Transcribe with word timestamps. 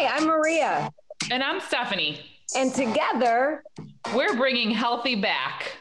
Hi, 0.00 0.16
I'm 0.16 0.28
Maria. 0.28 0.92
And 1.32 1.42
I'm 1.42 1.58
Stephanie. 1.58 2.20
And 2.54 2.72
together, 2.72 3.64
we're 4.14 4.36
bringing 4.36 4.70
healthy 4.70 5.16
back. 5.16 5.72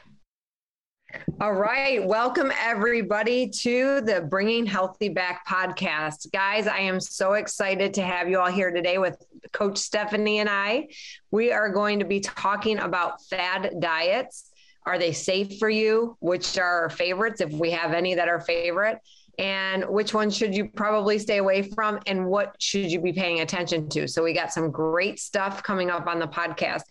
All 1.39 1.53
right. 1.53 2.03
Welcome, 2.03 2.51
everybody, 2.59 3.47
to 3.47 4.01
the 4.01 4.21
Bringing 4.21 4.65
Healthy 4.65 5.09
Back 5.09 5.47
podcast. 5.47 6.31
Guys, 6.33 6.65
I 6.65 6.79
am 6.79 6.99
so 6.99 7.33
excited 7.33 7.93
to 7.93 8.01
have 8.01 8.27
you 8.27 8.39
all 8.39 8.51
here 8.51 8.71
today 8.71 8.97
with 8.97 9.23
Coach 9.53 9.77
Stephanie 9.77 10.39
and 10.39 10.49
I. 10.49 10.87
We 11.29 11.51
are 11.51 11.69
going 11.69 11.99
to 11.99 12.05
be 12.05 12.19
talking 12.19 12.79
about 12.79 13.23
fad 13.25 13.75
diets. 13.79 14.49
Are 14.83 14.97
they 14.97 15.11
safe 15.11 15.59
for 15.59 15.69
you? 15.69 16.17
Which 16.21 16.57
are 16.57 16.81
our 16.81 16.89
favorites, 16.89 17.39
if 17.39 17.51
we 17.51 17.69
have 17.69 17.93
any 17.93 18.15
that 18.15 18.29
are 18.29 18.39
favorite? 18.39 18.97
And 19.37 19.85
which 19.87 20.13
one 20.13 20.29
should 20.29 20.55
you 20.55 20.67
probably 20.69 21.19
stay 21.19 21.37
away 21.37 21.61
from 21.61 21.99
and 22.07 22.25
what 22.25 22.55
should 22.59 22.91
you 22.91 22.99
be 22.99 23.13
paying 23.13 23.41
attention 23.41 23.87
to? 23.89 24.07
So 24.07 24.23
we 24.23 24.33
got 24.33 24.51
some 24.51 24.71
great 24.71 25.19
stuff 25.19 25.61
coming 25.61 25.89
up 25.91 26.07
on 26.07 26.17
the 26.19 26.27
podcast. 26.27 26.81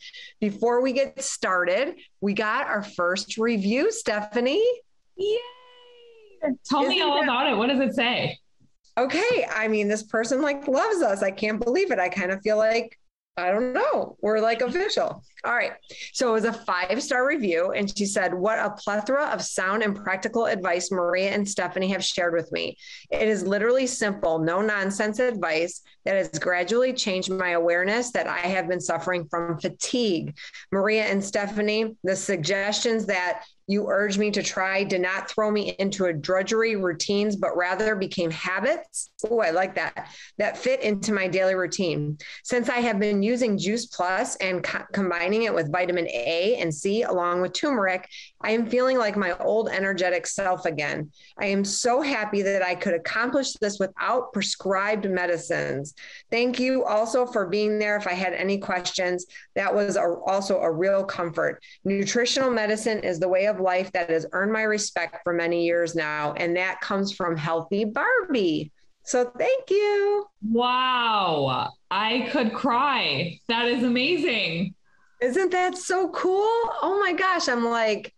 Before 0.41 0.81
we 0.81 0.93
get 0.93 1.21
started 1.23 1.97
we 2.21 2.35
got 2.35 2.67
our 2.67 2.83
first 2.83 3.37
review 3.39 3.91
stephanie. 3.91 4.65
Yay! 5.17 5.39
Tell 6.65 6.83
Isn't 6.83 6.91
me 6.95 7.01
all 7.03 7.17
that- 7.17 7.25
about 7.25 7.53
it. 7.53 7.57
What 7.57 7.69
does 7.69 7.81
it 7.81 7.95
say? 7.95 8.39
Okay 8.99 9.47
i 9.55 9.69
mean 9.69 9.89
this 9.89 10.05
person 10.05 10.41
like 10.41 10.67
loves 10.69 11.03
us. 11.03 11.23
I 11.23 11.31
can't 11.31 11.63
believe 11.63 11.91
it. 11.91 11.99
I 11.99 12.09
kind 12.09 12.31
of 12.31 12.41
feel 12.43 12.57
like 12.57 12.99
I 13.37 13.51
don't 13.51 13.75
know. 13.75 14.17
We're 14.23 14.41
like 14.41 14.63
official. 14.63 15.23
All 15.47 15.55
right. 15.55 15.75
So 16.13 16.29
it 16.29 16.33
was 16.33 16.45
a 16.45 16.53
five 16.53 17.01
star 17.01 17.25
review. 17.25 17.71
And 17.71 17.97
she 17.97 18.05
said, 18.05 18.35
What 18.35 18.59
a 18.59 18.71
plethora 18.71 19.27
of 19.27 19.41
sound 19.43 19.85
and 19.85 19.95
practical 19.95 20.47
advice 20.47 20.91
Maria 20.91 21.31
and 21.31 21.49
Stephanie 21.49 21.89
have 21.91 22.05
shared 22.05 22.35
with 22.35 22.51
me. 22.51 22.77
It 23.11 23.29
is 23.29 23.47
literally 23.47 23.87
simple, 23.87 24.41
no 24.41 24.61
nonsense 24.61 25.21
advice 25.21 25.83
that 26.05 26.17
has 26.17 26.39
gradually 26.41 26.93
changed 26.93 27.31
my 27.31 27.51
awareness 27.51 28.11
that 28.13 28.27
I 28.27 28.39
have 28.39 28.69
been 28.69 28.81
suffering 28.81 29.27
from 29.29 29.61
fatigue. 29.61 30.37
Maria 30.73 31.05
and 31.05 31.23
Stephanie, 31.23 31.97
the 32.03 32.17
suggestions 32.17 33.07
that 33.07 33.45
you 33.69 33.89
urge 33.89 34.17
me 34.17 34.31
to 34.31 34.43
try 34.43 34.85
did 34.85 35.01
not 35.01 35.29
throw 35.29 35.51
me 35.51 35.75
into 35.79 36.05
a 36.05 36.13
drudgery 36.13 36.77
routines, 36.77 37.35
but 37.35 37.57
rather 37.57 37.97
became 37.97 38.31
habits. 38.31 39.11
Oh, 39.29 39.41
I 39.41 39.51
like 39.51 39.75
that. 39.75 40.11
That 40.39 40.57
fit 40.57 40.81
into 40.83 41.13
my 41.13 41.27
daily 41.27 41.57
routine. 41.57 42.19
Since 42.45 42.69
I 42.69 42.79
have 42.79 43.01
been 43.01 43.23
using 43.23 43.59
Juice 43.59 43.87
Plus 43.87 44.37
and 44.37 44.63
co- 44.63 44.85
combining 44.93 45.36
it 45.43 45.55
with 45.55 45.73
vitamin 45.73 46.07
A 46.09 46.57
and 46.61 46.75
C 46.75 47.03
along 47.03 47.41
with 47.41 47.53
turmeric, 47.53 48.09
I 48.41 48.53
am 48.53 48.67
feeling 48.67 48.99
like 48.99 49.17
my 49.17 49.37
old 49.39 49.69
energetic 49.69 50.27
self 50.27 50.67
again. 50.67 51.11
I 51.39 51.47
am 51.47 51.65
so 51.65 52.01
happy 52.01 52.43
that 52.43 52.63
I 52.63 52.75
could 52.75 52.95
accomplish 52.95 53.53
this 53.55 53.79
without 53.79 54.33
prescribed 54.33 55.09
medicines. 55.09 55.95
Thank 56.31 56.61
you 56.61 56.85
also 56.85 57.27
for 57.27 57.47
being 57.47 57.79
there 57.79 57.97
if 57.97 58.07
I 58.07 58.13
had 58.13 58.33
any 58.33 58.59
questions. 58.59 59.27
That 59.55 59.75
was 59.75 59.97
a, 59.97 60.05
also 60.27 60.61
a 60.61 60.71
real 60.71 61.05
comfort. 61.05 61.63
Nutritional 61.85 62.51
medicine 62.51 63.01
is 63.01 63.19
the 63.19 63.29
way 63.29 63.47
of 63.47 63.61
life 63.61 63.91
that 63.93 64.11
has 64.11 64.27
earned 64.33 64.53
my 64.53 64.63
respect 64.63 65.19
for 65.25 65.33
many 65.33 65.65
years 65.65 65.95
now, 65.95 66.33
and 66.35 66.57
that 66.57 66.81
comes 66.81 67.13
from 67.13 67.37
Healthy 67.37 67.87
Barbie. 67.87 68.73
So 69.07 69.31
thank 69.39 69.71
you. 69.71 70.27
Wow. 70.51 71.71
I 71.91 72.29
could 72.33 72.53
cry. 72.53 73.39
That 73.49 73.67
is 73.67 73.85
amazing. 73.85 74.75
Isn't 75.21 75.53
that 75.53 75.79
so 75.79 76.09
cool? 76.11 76.45
Oh 76.83 76.99
my 77.03 77.13
gosh. 77.13 77.49
I'm 77.49 77.65
like, 77.65 78.13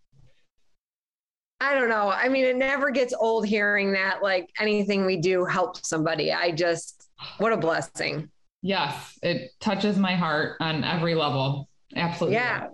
I 1.60 1.74
don't 1.74 1.88
know. 1.88 2.08
I 2.10 2.28
mean, 2.28 2.44
it 2.44 2.56
never 2.56 2.90
gets 2.90 3.14
old 3.18 3.46
hearing 3.46 3.92
that 3.92 4.22
like 4.22 4.48
anything 4.60 5.06
we 5.06 5.16
do 5.16 5.44
helps 5.44 5.88
somebody. 5.88 6.32
I 6.32 6.52
just, 6.52 7.08
what 7.38 7.52
a 7.52 7.56
blessing. 7.56 8.30
Yes, 8.62 9.18
it 9.22 9.50
touches 9.60 9.98
my 9.98 10.14
heart 10.14 10.56
on 10.60 10.84
every 10.84 11.14
level. 11.14 11.68
Absolutely. 11.94 12.36
Yeah. 12.36 12.68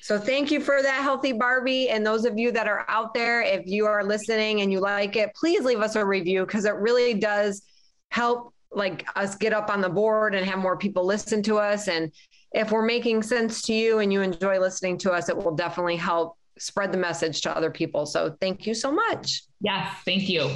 So 0.00 0.18
thank 0.18 0.50
you 0.50 0.60
for 0.60 0.82
that, 0.82 1.02
Healthy 1.02 1.32
Barbie. 1.32 1.88
And 1.88 2.04
those 2.04 2.24
of 2.24 2.38
you 2.38 2.52
that 2.52 2.68
are 2.68 2.84
out 2.88 3.14
there, 3.14 3.40
if 3.40 3.66
you 3.66 3.86
are 3.86 4.04
listening 4.04 4.60
and 4.60 4.70
you 4.70 4.80
like 4.80 5.16
it, 5.16 5.34
please 5.34 5.64
leave 5.64 5.80
us 5.80 5.96
a 5.96 6.04
review 6.04 6.44
because 6.44 6.66
it 6.66 6.74
really 6.74 7.14
does 7.14 7.62
help 8.10 8.52
like 8.70 9.06
us 9.16 9.34
get 9.34 9.52
up 9.52 9.70
on 9.70 9.80
the 9.80 9.88
board 9.88 10.34
and 10.34 10.44
have 10.44 10.58
more 10.58 10.76
people 10.76 11.06
listen 11.06 11.42
to 11.44 11.58
us. 11.58 11.88
And 11.88 12.12
if 12.54 12.70
we're 12.70 12.86
making 12.86 13.22
sense 13.22 13.62
to 13.62 13.74
you 13.74 13.98
and 13.98 14.12
you 14.12 14.22
enjoy 14.22 14.60
listening 14.60 14.96
to 14.98 15.12
us, 15.12 15.28
it 15.28 15.36
will 15.36 15.54
definitely 15.54 15.96
help 15.96 16.38
spread 16.56 16.92
the 16.92 16.98
message 16.98 17.42
to 17.42 17.54
other 17.54 17.70
people. 17.70 18.06
So 18.06 18.36
thank 18.40 18.64
you 18.64 18.74
so 18.74 18.92
much. 18.92 19.42
Yes, 19.60 19.92
thank 20.04 20.28
you. 20.28 20.48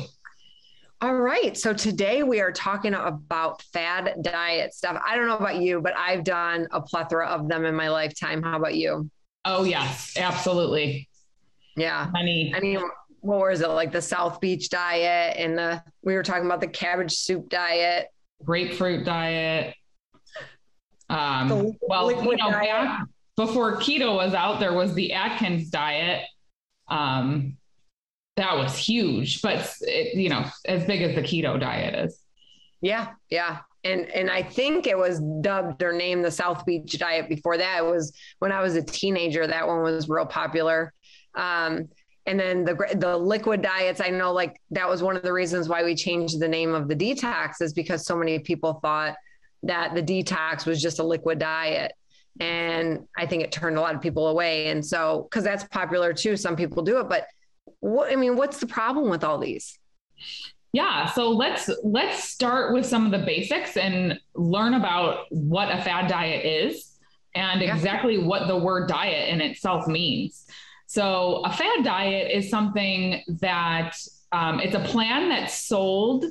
All 1.01 1.17
right. 1.17 1.57
So 1.57 1.73
today 1.73 2.23
we 2.23 2.41
are 2.41 2.53
talking 2.53 2.95
about 2.95 3.63
fad 3.73 4.15
diet 4.23 4.75
stuff. 4.75 5.01
I 5.05 5.17
don't 5.17 5.27
know 5.27 5.37
about 5.37 5.61
you, 5.61 5.81
but 5.81 5.97
I've 5.97 6.23
done 6.25 6.69
a 6.71 6.81
plethora 6.81 7.27
of 7.27 7.49
them 7.49 7.65
in 7.65 7.75
my 7.75 7.89
lifetime. 7.89 8.43
How 8.43 8.57
about 8.57 8.77
you? 8.77 9.11
Oh, 9.45 9.65
yes, 9.65 10.17
absolutely. 10.17 11.09
Yeah. 11.77 12.09
Many. 12.13 12.53
I 12.55 12.61
mean, 12.61 12.81
what 13.21 13.39
was 13.41 13.61
it? 13.61 13.69
Like 13.69 13.93
the 13.93 14.03
South 14.03 14.41
Beach 14.41 14.71
diet 14.71 15.37
and 15.37 15.59
the, 15.59 15.83
we 16.03 16.15
were 16.15 16.23
talking 16.23 16.47
about 16.47 16.61
the 16.61 16.69
cabbage 16.69 17.13
soup 17.13 17.49
diet, 17.49 18.09
grapefruit 18.45 19.05
diet. 19.05 19.75
Um, 21.39 21.73
well, 21.83 22.11
you 22.11 22.37
know, 22.37 22.51
back 22.51 23.07
before 23.37 23.77
keto 23.77 24.17
was 24.17 24.35
out, 24.35 24.61
there 24.61 24.73
was 24.73 24.95
the 24.95 25.13
Atkins 25.13 25.71
diet. 25.71 26.25
Um, 26.89 27.57
that 28.37 28.57
was 28.57 28.77
huge, 28.77 29.43
but 29.43 29.75
it, 29.83 30.17
you 30.17 30.29
know, 30.29 30.45
as 30.67 30.85
big 30.85 31.03
as 31.03 31.15
the 31.15 31.23
keto 31.23 31.59
diet 31.59 31.95
is. 32.07 32.21
Yeah, 32.81 33.09
yeah. 33.31 33.59
And 33.85 34.09
and 34.11 34.31
I 34.31 34.43
think 34.43 34.87
it 34.87 34.97
was 34.97 35.21
dubbed 35.41 35.83
or 35.83 35.93
named 35.93 36.25
the 36.25 36.31
South 36.31 36.65
Beach 36.67 36.99
diet 36.99 37.29
before 37.29 37.57
that. 37.57 37.79
It 37.79 37.85
was 37.85 38.13
when 38.39 38.53
I 38.53 38.61
was 38.61 38.75
a 38.77 38.83
teenager, 38.83 39.47
that 39.47 39.67
one 39.67 39.83
was 39.83 40.09
real 40.09 40.27
popular. 40.27 40.93
Um, 41.35 41.89
and 42.27 42.39
then 42.39 42.65
the 42.65 42.75
the 42.97 43.17
liquid 43.17 43.63
diets, 43.63 44.01
I 44.01 44.11
know 44.11 44.33
like 44.33 44.61
that 44.71 44.89
was 44.89 45.03
one 45.03 45.17
of 45.17 45.23
the 45.23 45.33
reasons 45.33 45.69
why 45.69 45.83
we 45.83 45.95
changed 45.95 46.41
the 46.41 46.49
name 46.49 46.75
of 46.75 46.89
the 46.89 46.97
detox 46.97 47.61
is 47.61 47.73
because 47.73 48.05
so 48.05 48.17
many 48.17 48.39
people 48.39 48.81
thought 48.83 49.17
that 49.63 49.95
the 49.95 50.03
detox 50.03 50.67
was 50.67 50.81
just 50.81 50.99
a 50.99 51.03
liquid 51.03 51.39
diet. 51.39 51.93
And 52.41 53.07
I 53.17 53.27
think 53.27 53.43
it 53.43 53.51
turned 53.51 53.77
a 53.77 53.81
lot 53.81 53.95
of 53.95 54.01
people 54.01 54.29
away. 54.29 54.69
And 54.69 54.85
so, 54.85 55.27
because 55.29 55.45
that's 55.45 55.65
popular 55.65 56.13
too, 56.13 56.37
some 56.37 56.55
people 56.57 56.83
do 56.83 56.99
it. 57.01 57.09
But 57.09 57.27
what 57.81 58.13
I 58.13 58.17
mean, 58.17 58.37
what's 58.37 58.59
the 58.59 58.67
problem 58.67 59.11
with 59.11 59.25
all 59.25 59.39
these? 59.39 59.79
Yeah, 60.73 61.07
so 61.07 61.31
let's 61.31 61.71
let's 61.83 62.25
start 62.25 62.75
with 62.75 62.85
some 62.85 63.07
of 63.07 63.13
the 63.13 63.25
basics 63.25 63.77
and 63.77 64.21
learn 64.35 64.75
about 64.75 65.25
what 65.31 65.71
a 65.71 65.83
fad 65.83 66.09
diet 66.09 66.45
is 66.45 66.99
and 67.35 67.61
yeah. 67.61 67.75
exactly 67.75 68.19
what 68.19 68.49
the 68.49 68.57
word 68.57 68.89
diet 68.89 69.31
in 69.31 69.41
itself 69.41 69.87
means. 69.87 70.47
So, 70.87 71.43
a 71.45 71.53
fad 71.53 71.85
diet 71.85 72.31
is 72.33 72.51
something 72.51 73.23
that 73.41 73.97
um, 74.33 74.61
it's 74.61 74.75
a 74.75 74.81
plan 74.81 75.29
that's 75.29 75.67
sold 75.67 76.25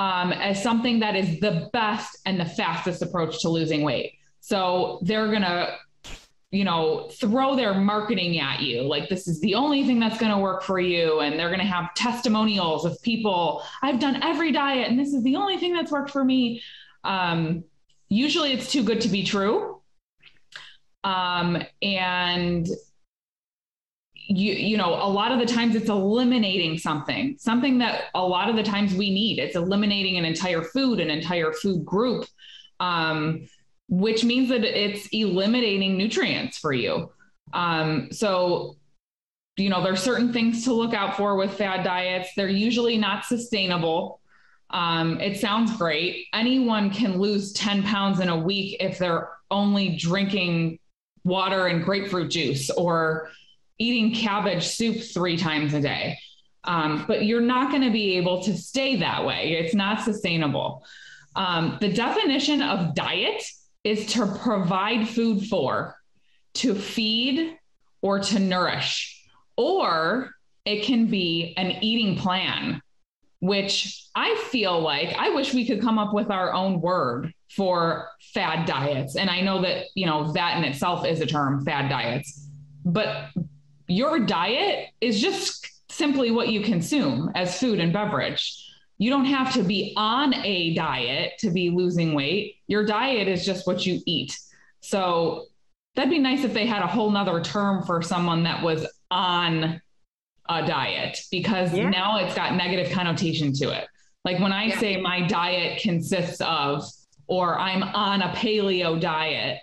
um, 0.00 0.32
as 0.32 0.62
something 0.62 0.98
that 1.00 1.14
is 1.14 1.38
the 1.40 1.68
best 1.72 2.18
and 2.24 2.40
the 2.40 2.44
fastest 2.44 3.02
approach 3.02 3.40
to 3.42 3.48
losing 3.48 3.82
weight. 3.82 4.14
So, 4.40 4.98
they're 5.02 5.28
going 5.28 5.42
to 5.42 5.76
you 6.52 6.64
know, 6.64 7.08
throw 7.20 7.54
their 7.54 7.74
marketing 7.74 8.40
at 8.40 8.60
you. 8.60 8.82
Like, 8.82 9.08
this 9.08 9.28
is 9.28 9.40
the 9.40 9.54
only 9.54 9.84
thing 9.84 10.00
that's 10.00 10.18
going 10.18 10.32
to 10.32 10.38
work 10.38 10.62
for 10.62 10.80
you. 10.80 11.20
And 11.20 11.38
they're 11.38 11.48
going 11.48 11.60
to 11.60 11.64
have 11.64 11.94
testimonials 11.94 12.84
of 12.84 13.00
people, 13.02 13.62
I've 13.82 14.00
done 14.00 14.20
every 14.22 14.50
diet 14.50 14.88
and 14.88 14.98
this 14.98 15.12
is 15.12 15.22
the 15.22 15.36
only 15.36 15.58
thing 15.58 15.72
that's 15.72 15.92
worked 15.92 16.10
for 16.10 16.24
me. 16.24 16.60
Um, 17.04 17.62
usually 18.08 18.52
it's 18.52 18.70
too 18.70 18.82
good 18.82 19.00
to 19.02 19.08
be 19.08 19.22
true. 19.22 19.80
Um, 21.04 21.62
and 21.80 22.66
you 24.30 24.52
you 24.52 24.76
know 24.76 24.94
a 24.94 25.10
lot 25.10 25.32
of 25.32 25.38
the 25.38 25.46
times 25.46 25.74
it's 25.74 25.88
eliminating 25.88 26.78
something 26.78 27.36
something 27.38 27.78
that 27.78 28.04
a 28.14 28.22
lot 28.22 28.48
of 28.48 28.56
the 28.56 28.62
times 28.62 28.94
we 28.94 29.10
need 29.10 29.38
it's 29.38 29.56
eliminating 29.56 30.16
an 30.16 30.24
entire 30.24 30.62
food 30.62 31.00
an 31.00 31.10
entire 31.10 31.52
food 31.52 31.84
group 31.84 32.24
um, 32.80 33.46
which 33.90 34.24
means 34.24 34.48
that 34.48 34.64
it's 34.64 35.08
eliminating 35.08 35.96
nutrients 35.96 36.58
for 36.58 36.72
you. 36.72 37.10
Um, 37.52 38.08
so, 38.12 38.76
you 39.56 39.68
know, 39.68 39.82
there's 39.82 40.02
certain 40.02 40.32
things 40.32 40.64
to 40.64 40.72
look 40.72 40.94
out 40.94 41.16
for 41.16 41.36
with 41.36 41.52
fad 41.54 41.84
diets. 41.84 42.30
They're 42.36 42.48
usually 42.48 42.96
not 42.96 43.24
sustainable. 43.24 44.20
Um, 44.70 45.20
it 45.20 45.40
sounds 45.40 45.76
great. 45.76 46.26
Anyone 46.32 46.90
can 46.90 47.18
lose 47.18 47.52
10 47.52 47.82
pounds 47.82 48.20
in 48.20 48.28
a 48.28 48.38
week 48.38 48.76
if 48.78 48.98
they're 48.98 49.28
only 49.50 49.96
drinking 49.96 50.78
water 51.24 51.66
and 51.66 51.84
grapefruit 51.84 52.30
juice 52.30 52.70
or 52.70 53.30
eating 53.80 54.14
cabbage 54.14 54.68
soup 54.68 54.98
three 55.02 55.36
times 55.36 55.74
a 55.74 55.80
day. 55.80 56.16
Um, 56.62 57.04
but 57.08 57.24
you're 57.24 57.40
not 57.40 57.70
going 57.70 57.82
to 57.82 57.90
be 57.90 58.18
able 58.18 58.42
to 58.44 58.56
stay 58.56 58.96
that 58.96 59.24
way. 59.24 59.58
It's 59.58 59.74
not 59.74 60.02
sustainable. 60.02 60.84
Um, 61.34 61.78
the 61.80 61.92
definition 61.92 62.62
of 62.62 62.94
diet 62.94 63.42
is 63.82 64.06
to 64.12 64.26
provide 64.44 65.08
food 65.08 65.46
for, 65.46 65.96
to 66.54 66.74
feed, 66.74 67.56
or 68.02 68.20
to 68.20 68.38
nourish. 68.38 69.24
Or 69.56 70.30
it 70.64 70.84
can 70.84 71.06
be 71.06 71.54
an 71.56 71.82
eating 71.82 72.16
plan. 72.16 72.82
which 73.40 74.04
I 74.14 74.36
feel 74.50 74.80
like 74.80 75.14
I 75.18 75.30
wish 75.30 75.54
we 75.54 75.66
could 75.66 75.80
come 75.80 75.98
up 75.98 76.12
with 76.12 76.30
our 76.30 76.52
own 76.52 76.80
word 76.80 77.32
for 77.48 78.08
fad 78.34 78.66
diets. 78.66 79.16
And 79.16 79.30
I 79.30 79.40
know 79.40 79.62
that, 79.62 79.86
you 79.94 80.06
know, 80.06 80.32
that 80.32 80.58
in 80.58 80.64
itself 80.64 81.06
is 81.06 81.20
a 81.20 81.26
term, 81.26 81.64
fad 81.64 81.88
diets. 81.88 82.48
But 82.84 83.28
your 83.90 84.20
diet 84.20 84.88
is 85.00 85.20
just 85.20 85.68
simply 85.90 86.30
what 86.30 86.48
you 86.48 86.60
consume 86.60 87.30
as 87.34 87.58
food 87.58 87.80
and 87.80 87.92
beverage. 87.92 88.66
You 88.98 89.10
don't 89.10 89.24
have 89.24 89.52
to 89.54 89.62
be 89.62 89.94
on 89.96 90.34
a 90.34 90.74
diet 90.74 91.32
to 91.40 91.50
be 91.50 91.70
losing 91.70 92.14
weight. 92.14 92.56
Your 92.68 92.84
diet 92.84 93.26
is 93.28 93.44
just 93.44 93.66
what 93.66 93.84
you 93.84 94.00
eat. 94.06 94.38
So 94.80 95.46
that'd 95.96 96.10
be 96.10 96.18
nice 96.18 96.44
if 96.44 96.54
they 96.54 96.66
had 96.66 96.82
a 96.82 96.86
whole 96.86 97.10
nother 97.10 97.40
term 97.40 97.82
for 97.82 98.00
someone 98.02 98.44
that 98.44 98.62
was 98.62 98.86
on 99.10 99.80
a 100.48 100.66
diet 100.66 101.20
because 101.30 101.72
yeah. 101.72 101.88
now 101.88 102.18
it's 102.18 102.34
got 102.34 102.54
negative 102.54 102.92
connotation 102.92 103.52
to 103.54 103.70
it. 103.70 103.88
Like 104.24 104.38
when 104.38 104.52
I 104.52 104.66
yeah. 104.66 104.78
say 104.78 105.00
my 105.00 105.26
diet 105.26 105.80
consists 105.80 106.40
of, 106.40 106.84
or 107.26 107.58
I'm 107.58 107.82
on 107.82 108.22
a 108.22 108.28
paleo 108.30 109.00
diet, 109.00 109.60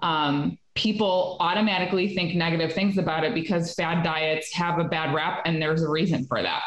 um, 0.00 0.58
people 0.74 1.36
automatically 1.40 2.14
think 2.14 2.34
negative 2.34 2.72
things 2.72 2.98
about 2.98 3.24
it 3.24 3.34
because 3.34 3.74
fad 3.74 4.04
diets 4.04 4.52
have 4.52 4.78
a 4.78 4.84
bad 4.84 5.14
rap 5.14 5.42
and 5.46 5.60
there's 5.60 5.82
a 5.82 5.88
reason 5.88 6.24
for 6.26 6.42
that. 6.42 6.62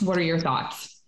What 0.00 0.16
are 0.16 0.22
your 0.22 0.38
thoughts? 0.38 1.02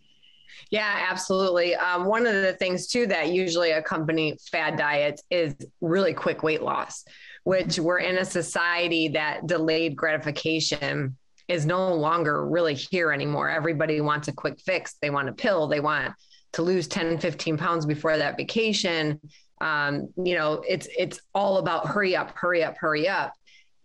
Yeah, 0.71 1.07
absolutely. 1.09 1.75
Um, 1.77 2.05
one 2.05 2.27
of 2.27 2.35
the 2.35 2.53
things 2.55 2.89
too 2.89 3.07
that 3.07 3.33
usually 3.33 3.71
accompany 3.71 4.37
fad 4.51 4.77
diets 4.77 5.23
is 5.31 5.55
really 5.81 6.13
quick 6.13 6.43
weight 6.43 6.63
loss, 6.63 7.05
which 7.45 7.79
we're 7.79 8.01
in 8.01 8.19
a 8.19 8.25
society 8.25 9.09
that 9.09 9.47
delayed 9.47 9.97
gratification 9.97 11.17
is 11.47 11.65
no 11.65 11.95
longer 11.95 12.47
really 12.47 12.75
here 12.75 13.13
anymore. 13.13 13.49
Everybody 13.49 14.03
wants 14.03 14.29
a 14.29 14.33
quick 14.33 14.61
fix. 14.61 14.97
They 15.01 15.09
want 15.09 15.31
a 15.31 15.33
pill. 15.33 15.69
They 15.69 15.81
want 15.81 16.13
to 16.53 16.63
lose 16.63 16.87
10, 16.87 17.19
15 17.19 17.57
pounds 17.57 17.87
before 17.87 18.19
that 18.19 18.37
vacation 18.37 19.21
um, 19.61 20.09
you 20.17 20.35
know 20.35 20.63
it's 20.67 20.89
it's 20.97 21.21
all 21.35 21.59
about 21.59 21.87
hurry 21.87 22.17
up 22.17 22.33
hurry 22.37 22.63
up 22.63 22.77
hurry 22.79 23.09
up. 23.09 23.33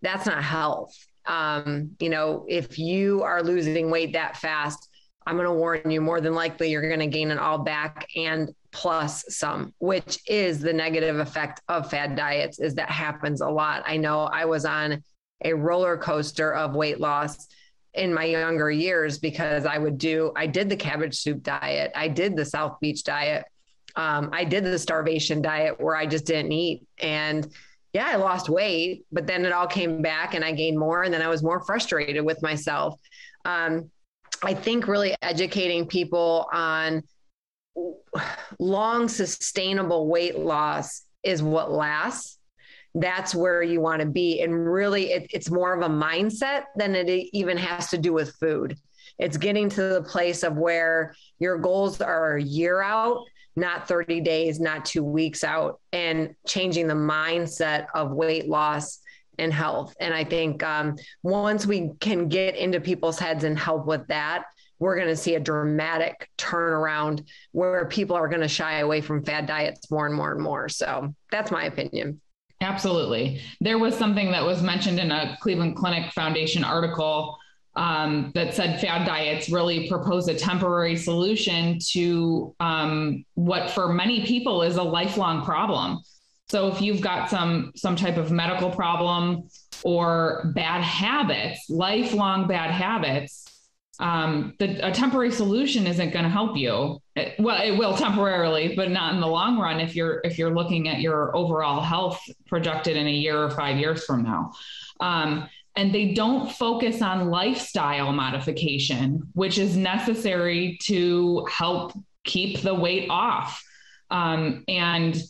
That's 0.02 0.26
not 0.26 0.42
health. 0.42 0.94
Um, 1.26 1.92
you 2.00 2.10
know 2.10 2.44
if 2.48 2.78
you 2.78 3.22
are 3.22 3.42
losing 3.42 3.90
weight 3.90 4.12
that 4.12 4.36
fast 4.36 4.90
i'm 5.26 5.36
going 5.36 5.48
to 5.48 5.54
warn 5.54 5.90
you 5.90 6.02
more 6.02 6.20
than 6.20 6.34
likely 6.34 6.70
you're 6.70 6.86
going 6.86 7.00
to 7.00 7.06
gain 7.06 7.30
it 7.30 7.38
all 7.38 7.56
back 7.56 8.06
and 8.14 8.50
plus 8.72 9.24
some 9.30 9.72
which 9.78 10.18
is 10.26 10.60
the 10.60 10.70
negative 10.70 11.18
effect 11.18 11.62
of 11.70 11.88
fad 11.88 12.14
diets 12.14 12.58
is 12.58 12.74
that 12.74 12.90
happens 12.90 13.40
a 13.40 13.48
lot. 13.48 13.82
I 13.86 13.96
know 13.96 14.24
i 14.24 14.44
was 14.44 14.66
on 14.66 15.02
a 15.44 15.54
roller 15.54 15.96
coaster 15.96 16.52
of 16.54 16.74
weight 16.74 17.00
loss 17.00 17.46
in 17.94 18.12
my 18.12 18.24
younger 18.24 18.70
years 18.70 19.18
because 19.18 19.66
I 19.66 19.78
would 19.78 19.98
do, 19.98 20.32
I 20.34 20.46
did 20.46 20.68
the 20.68 20.76
cabbage 20.76 21.16
soup 21.16 21.42
diet. 21.42 21.92
I 21.94 22.08
did 22.08 22.36
the 22.36 22.44
South 22.44 22.80
Beach 22.80 23.04
diet 23.04 23.44
um, 23.96 24.30
I 24.32 24.44
did 24.44 24.64
the 24.64 24.78
starvation 24.78 25.40
diet 25.40 25.80
where 25.80 25.96
I 25.96 26.06
just 26.06 26.24
didn't 26.24 26.52
eat. 26.52 26.86
And 26.98 27.46
yeah, 27.92 28.06
I 28.06 28.16
lost 28.16 28.48
weight, 28.48 29.04
but 29.12 29.26
then 29.26 29.44
it 29.44 29.52
all 29.52 29.68
came 29.68 30.02
back 30.02 30.34
and 30.34 30.44
I 30.44 30.52
gained 30.52 30.78
more. 30.78 31.04
And 31.04 31.14
then 31.14 31.22
I 31.22 31.28
was 31.28 31.42
more 31.42 31.64
frustrated 31.64 32.24
with 32.24 32.42
myself. 32.42 32.98
Um, 33.44 33.90
I 34.42 34.54
think 34.54 34.88
really 34.88 35.14
educating 35.22 35.86
people 35.86 36.48
on 36.52 37.02
long 38.58 39.08
sustainable 39.08 40.08
weight 40.08 40.38
loss 40.38 41.02
is 41.22 41.42
what 41.42 41.70
lasts. 41.70 42.38
That's 42.96 43.34
where 43.34 43.62
you 43.62 43.80
want 43.80 44.00
to 44.00 44.06
be. 44.06 44.40
And 44.40 44.70
really, 44.70 45.12
it, 45.12 45.26
it's 45.30 45.50
more 45.50 45.72
of 45.72 45.82
a 45.82 45.92
mindset 45.92 46.64
than 46.76 46.94
it 46.94 47.08
even 47.32 47.56
has 47.56 47.90
to 47.90 47.98
do 47.98 48.12
with 48.12 48.36
food. 48.36 48.76
It's 49.18 49.36
getting 49.36 49.68
to 49.70 49.82
the 49.82 50.02
place 50.02 50.42
of 50.42 50.56
where 50.56 51.14
your 51.38 51.58
goals 51.58 52.00
are 52.00 52.36
a 52.36 52.42
year 52.42 52.82
out 52.82 53.24
not 53.56 53.86
30 53.88 54.20
days, 54.20 54.60
not 54.60 54.84
two 54.84 55.04
weeks 55.04 55.44
out, 55.44 55.80
and 55.92 56.34
changing 56.46 56.88
the 56.88 56.94
mindset 56.94 57.86
of 57.94 58.10
weight 58.10 58.48
loss 58.48 59.00
and 59.38 59.52
health. 59.52 59.94
And 60.00 60.14
I 60.14 60.24
think 60.24 60.62
um, 60.62 60.96
once 61.22 61.66
we 61.66 61.90
can 62.00 62.28
get 62.28 62.56
into 62.56 62.80
people's 62.80 63.18
heads 63.18 63.44
and 63.44 63.58
help 63.58 63.86
with 63.86 64.06
that, 64.08 64.44
we're 64.78 64.96
going 64.96 65.08
to 65.08 65.16
see 65.16 65.34
a 65.36 65.40
dramatic 65.40 66.28
turnaround 66.36 67.26
where 67.52 67.86
people 67.86 68.16
are 68.16 68.28
going 68.28 68.40
to 68.42 68.48
shy 68.48 68.78
away 68.78 69.00
from 69.00 69.24
fad 69.24 69.46
diets 69.46 69.90
more 69.90 70.06
and 70.06 70.14
more 70.14 70.32
and 70.32 70.42
more. 70.42 70.68
So 70.68 71.14
that's 71.30 71.50
my 71.50 71.64
opinion. 71.64 72.20
Absolutely. 72.60 73.40
There 73.60 73.78
was 73.78 73.96
something 73.96 74.30
that 74.30 74.44
was 74.44 74.62
mentioned 74.62 74.98
in 74.98 75.10
a 75.10 75.36
Cleveland 75.40 75.76
Clinic 75.76 76.12
Foundation 76.12 76.64
article 76.64 77.36
um, 77.76 78.30
that 78.34 78.54
said 78.54 78.80
fad 78.80 79.06
diets 79.06 79.50
really 79.50 79.88
propose 79.88 80.28
a 80.28 80.34
temporary 80.34 80.96
solution 80.96 81.78
to 81.90 82.54
um, 82.60 83.24
what 83.34 83.70
for 83.70 83.92
many 83.92 84.24
people 84.24 84.62
is 84.62 84.76
a 84.76 84.82
lifelong 84.82 85.44
problem. 85.44 86.00
So 86.48 86.68
if 86.68 86.80
you've 86.80 87.00
got 87.00 87.30
some 87.30 87.72
some 87.74 87.96
type 87.96 88.16
of 88.16 88.30
medical 88.30 88.70
problem 88.70 89.48
or 89.82 90.52
bad 90.54 90.82
habits, 90.82 91.68
lifelong 91.68 92.46
bad 92.46 92.70
habits, 92.70 93.44
um, 93.98 94.54
the, 94.58 94.86
a 94.86 94.92
temporary 94.92 95.30
solution 95.30 95.86
isn't 95.86 96.12
going 96.12 96.24
to 96.24 96.30
help 96.30 96.56
you. 96.56 97.00
It, 97.16 97.34
well, 97.38 97.62
it 97.62 97.76
will 97.76 97.96
temporarily, 97.96 98.74
but 98.76 98.90
not 98.90 99.14
in 99.14 99.20
the 99.20 99.26
long 99.26 99.58
run. 99.58 99.80
If 99.80 99.96
you're 99.96 100.20
if 100.24 100.38
you're 100.38 100.54
looking 100.54 100.88
at 100.88 101.00
your 101.00 101.34
overall 101.36 101.80
health 101.80 102.20
projected 102.46 102.96
in 102.96 103.06
a 103.06 103.12
year 103.12 103.42
or 103.42 103.50
five 103.50 103.78
years 103.78 104.04
from 104.04 104.22
now, 104.22 104.52
um, 105.00 105.48
and 105.76 105.92
they 105.92 106.12
don't 106.12 106.50
focus 106.52 107.02
on 107.02 107.30
lifestyle 107.30 108.12
modification, 108.12 109.22
which 109.32 109.58
is 109.58 109.76
necessary 109.76 110.78
to 110.82 111.46
help 111.50 111.92
keep 112.24 112.60
the 112.60 112.74
weight 112.74 113.08
off. 113.10 113.62
Um, 114.10 114.64
and 114.68 115.20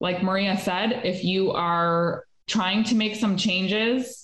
like 0.00 0.22
Maria 0.22 0.58
said, 0.58 1.00
if 1.04 1.24
you 1.24 1.52
are 1.52 2.24
trying 2.46 2.84
to 2.84 2.94
make 2.94 3.16
some 3.16 3.36
changes 3.36 4.20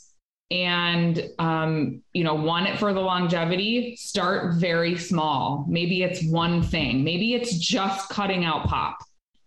and 0.50 1.22
um, 1.38 2.02
you 2.12 2.24
know 2.24 2.34
want 2.34 2.66
it 2.66 2.78
for 2.78 2.92
the 2.92 3.00
longevity, 3.00 3.96
start 3.96 4.56
very 4.56 4.98
small. 4.98 5.64
Maybe 5.68 6.02
it's 6.02 6.24
one 6.24 6.62
thing. 6.62 7.04
Maybe 7.04 7.34
it's 7.34 7.56
just 7.56 8.08
cutting 8.10 8.44
out 8.44 8.66
pop, 8.66 8.98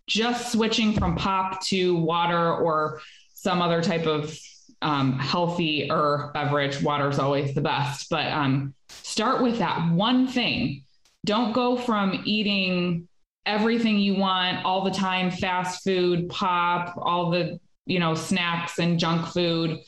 just 0.07 0.51
switching 0.51 0.93
from 0.93 1.15
pop 1.15 1.61
to 1.65 1.95
water 1.97 2.55
or 2.55 3.01
some 3.33 3.61
other 3.61 3.83
type 3.83 4.07
of 4.07 4.35
um, 4.83 5.17
healthier 5.19 6.31
beverage. 6.33 6.81
Water 6.81 7.09
is 7.09 7.19
always 7.19 7.53
the 7.55 7.61
best, 7.61 8.09
but 8.09 8.31
um, 8.31 8.73
start 8.89 9.41
with 9.41 9.59
that 9.59 9.91
one 9.91 10.27
thing. 10.27 10.83
Don't 11.25 11.53
go 11.53 11.77
from 11.77 12.21
eating 12.25 13.07
everything 13.45 13.97
you 13.97 14.15
want 14.15 14.63
all 14.65 14.83
the 14.83 14.91
time, 14.91 15.31
fast 15.31 15.83
food, 15.83 16.29
pop, 16.29 16.93
all 16.97 17.31
the 17.31 17.59
you 17.85 17.99
know 17.99 18.15
snacks 18.15 18.79
and 18.79 18.99
junk 18.99 19.27
food 19.27 19.79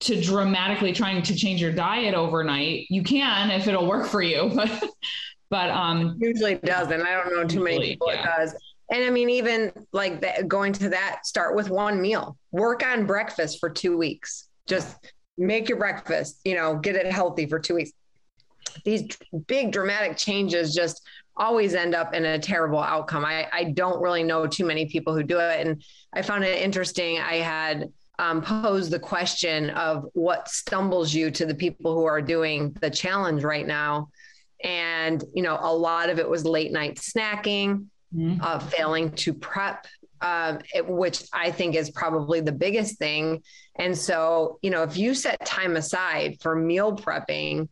to 0.00 0.20
dramatically 0.20 0.92
trying 0.92 1.22
to 1.22 1.34
change 1.34 1.60
your 1.60 1.72
diet 1.72 2.14
overnight. 2.14 2.86
You 2.90 3.02
can 3.02 3.50
if 3.50 3.66
it'll 3.66 3.86
work 3.86 4.06
for 4.06 4.22
you, 4.22 4.50
but 4.54 4.84
but 5.50 5.70
um 5.70 6.16
usually 6.18 6.56
doesn't. 6.56 7.02
I 7.02 7.12
don't 7.12 7.36
know 7.36 7.46
too 7.46 7.62
many 7.62 7.90
people 7.90 8.08
yeah. 8.10 8.22
it 8.22 8.24
does. 8.24 8.54
And 8.90 9.04
I 9.04 9.10
mean, 9.10 9.30
even 9.30 9.72
like 9.92 10.48
going 10.48 10.72
to 10.74 10.88
that, 10.90 11.24
start 11.24 11.54
with 11.54 11.70
one 11.70 12.00
meal, 12.00 12.36
work 12.50 12.84
on 12.84 13.06
breakfast 13.06 13.60
for 13.60 13.70
two 13.70 13.96
weeks. 13.96 14.48
Just 14.66 14.96
make 15.38 15.68
your 15.68 15.78
breakfast, 15.78 16.40
you 16.44 16.54
know, 16.56 16.76
get 16.76 16.96
it 16.96 17.06
healthy 17.06 17.46
for 17.46 17.58
two 17.58 17.74
weeks. 17.76 17.92
These 18.84 19.16
big 19.46 19.72
dramatic 19.72 20.16
changes 20.16 20.74
just 20.74 21.02
always 21.36 21.74
end 21.74 21.94
up 21.94 22.14
in 22.14 22.24
a 22.24 22.38
terrible 22.38 22.80
outcome. 22.80 23.24
I, 23.24 23.48
I 23.52 23.64
don't 23.64 24.02
really 24.02 24.22
know 24.22 24.46
too 24.46 24.66
many 24.66 24.86
people 24.86 25.14
who 25.14 25.22
do 25.22 25.38
it. 25.38 25.66
And 25.66 25.82
I 26.12 26.22
found 26.22 26.44
it 26.44 26.60
interesting. 26.60 27.18
I 27.18 27.36
had 27.36 27.90
um, 28.18 28.42
posed 28.42 28.90
the 28.90 28.98
question 28.98 29.70
of 29.70 30.04
what 30.12 30.48
stumbles 30.48 31.14
you 31.14 31.30
to 31.30 31.46
the 31.46 31.54
people 31.54 31.94
who 31.94 32.04
are 32.04 32.20
doing 32.20 32.76
the 32.80 32.90
challenge 32.90 33.42
right 33.42 33.66
now. 33.66 34.10
And, 34.62 35.24
you 35.32 35.42
know, 35.42 35.58
a 35.60 35.74
lot 35.74 36.10
of 36.10 36.18
it 36.18 36.28
was 36.28 36.44
late 36.44 36.70
night 36.70 36.96
snacking 36.96 37.86
mm-hmm. 38.14 38.40
uh, 38.42 38.58
failing 38.58 39.12
to 39.12 39.34
prep, 39.34 39.86
uh, 40.20 40.58
it, 40.74 40.86
which 40.86 41.24
I 41.32 41.50
think 41.50 41.74
is 41.74 41.90
probably 41.90 42.40
the 42.40 42.52
biggest 42.52 42.98
thing. 42.98 43.42
And 43.76 43.96
so, 43.96 44.58
you 44.62 44.70
know, 44.70 44.82
if 44.82 44.96
you 44.96 45.14
set 45.14 45.44
time 45.46 45.76
aside 45.76 46.38
for 46.40 46.54
meal 46.54 46.96
prepping, 46.96 47.68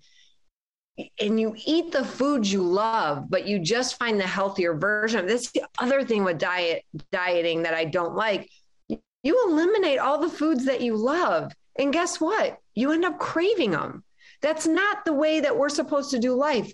and 1.20 1.38
you 1.38 1.54
eat 1.64 1.92
the 1.92 2.04
foods 2.04 2.52
you 2.52 2.62
love, 2.62 3.30
but 3.30 3.46
you 3.46 3.58
just 3.58 3.98
find 3.98 4.18
the 4.18 4.26
healthier 4.26 4.74
version 4.74 5.20
of 5.20 5.28
this. 5.28 5.50
The 5.52 5.62
other 5.78 6.02
thing 6.02 6.24
with 6.24 6.38
diet 6.38 6.84
dieting 7.12 7.62
that 7.62 7.74
I 7.74 7.84
don't 7.84 8.16
like, 8.16 8.50
you 8.88 9.48
eliminate 9.48 9.98
all 9.98 10.20
the 10.20 10.28
foods 10.28 10.64
that 10.64 10.80
you 10.80 10.96
love. 10.96 11.52
And 11.78 11.92
guess 11.92 12.20
what? 12.20 12.58
You 12.74 12.90
end 12.90 13.04
up 13.04 13.18
craving 13.18 13.72
them. 13.72 14.02
That's 14.40 14.66
not 14.66 15.04
the 15.04 15.12
way 15.12 15.40
that 15.40 15.56
we're 15.56 15.68
supposed 15.68 16.10
to 16.10 16.18
do 16.18 16.34
life 16.34 16.72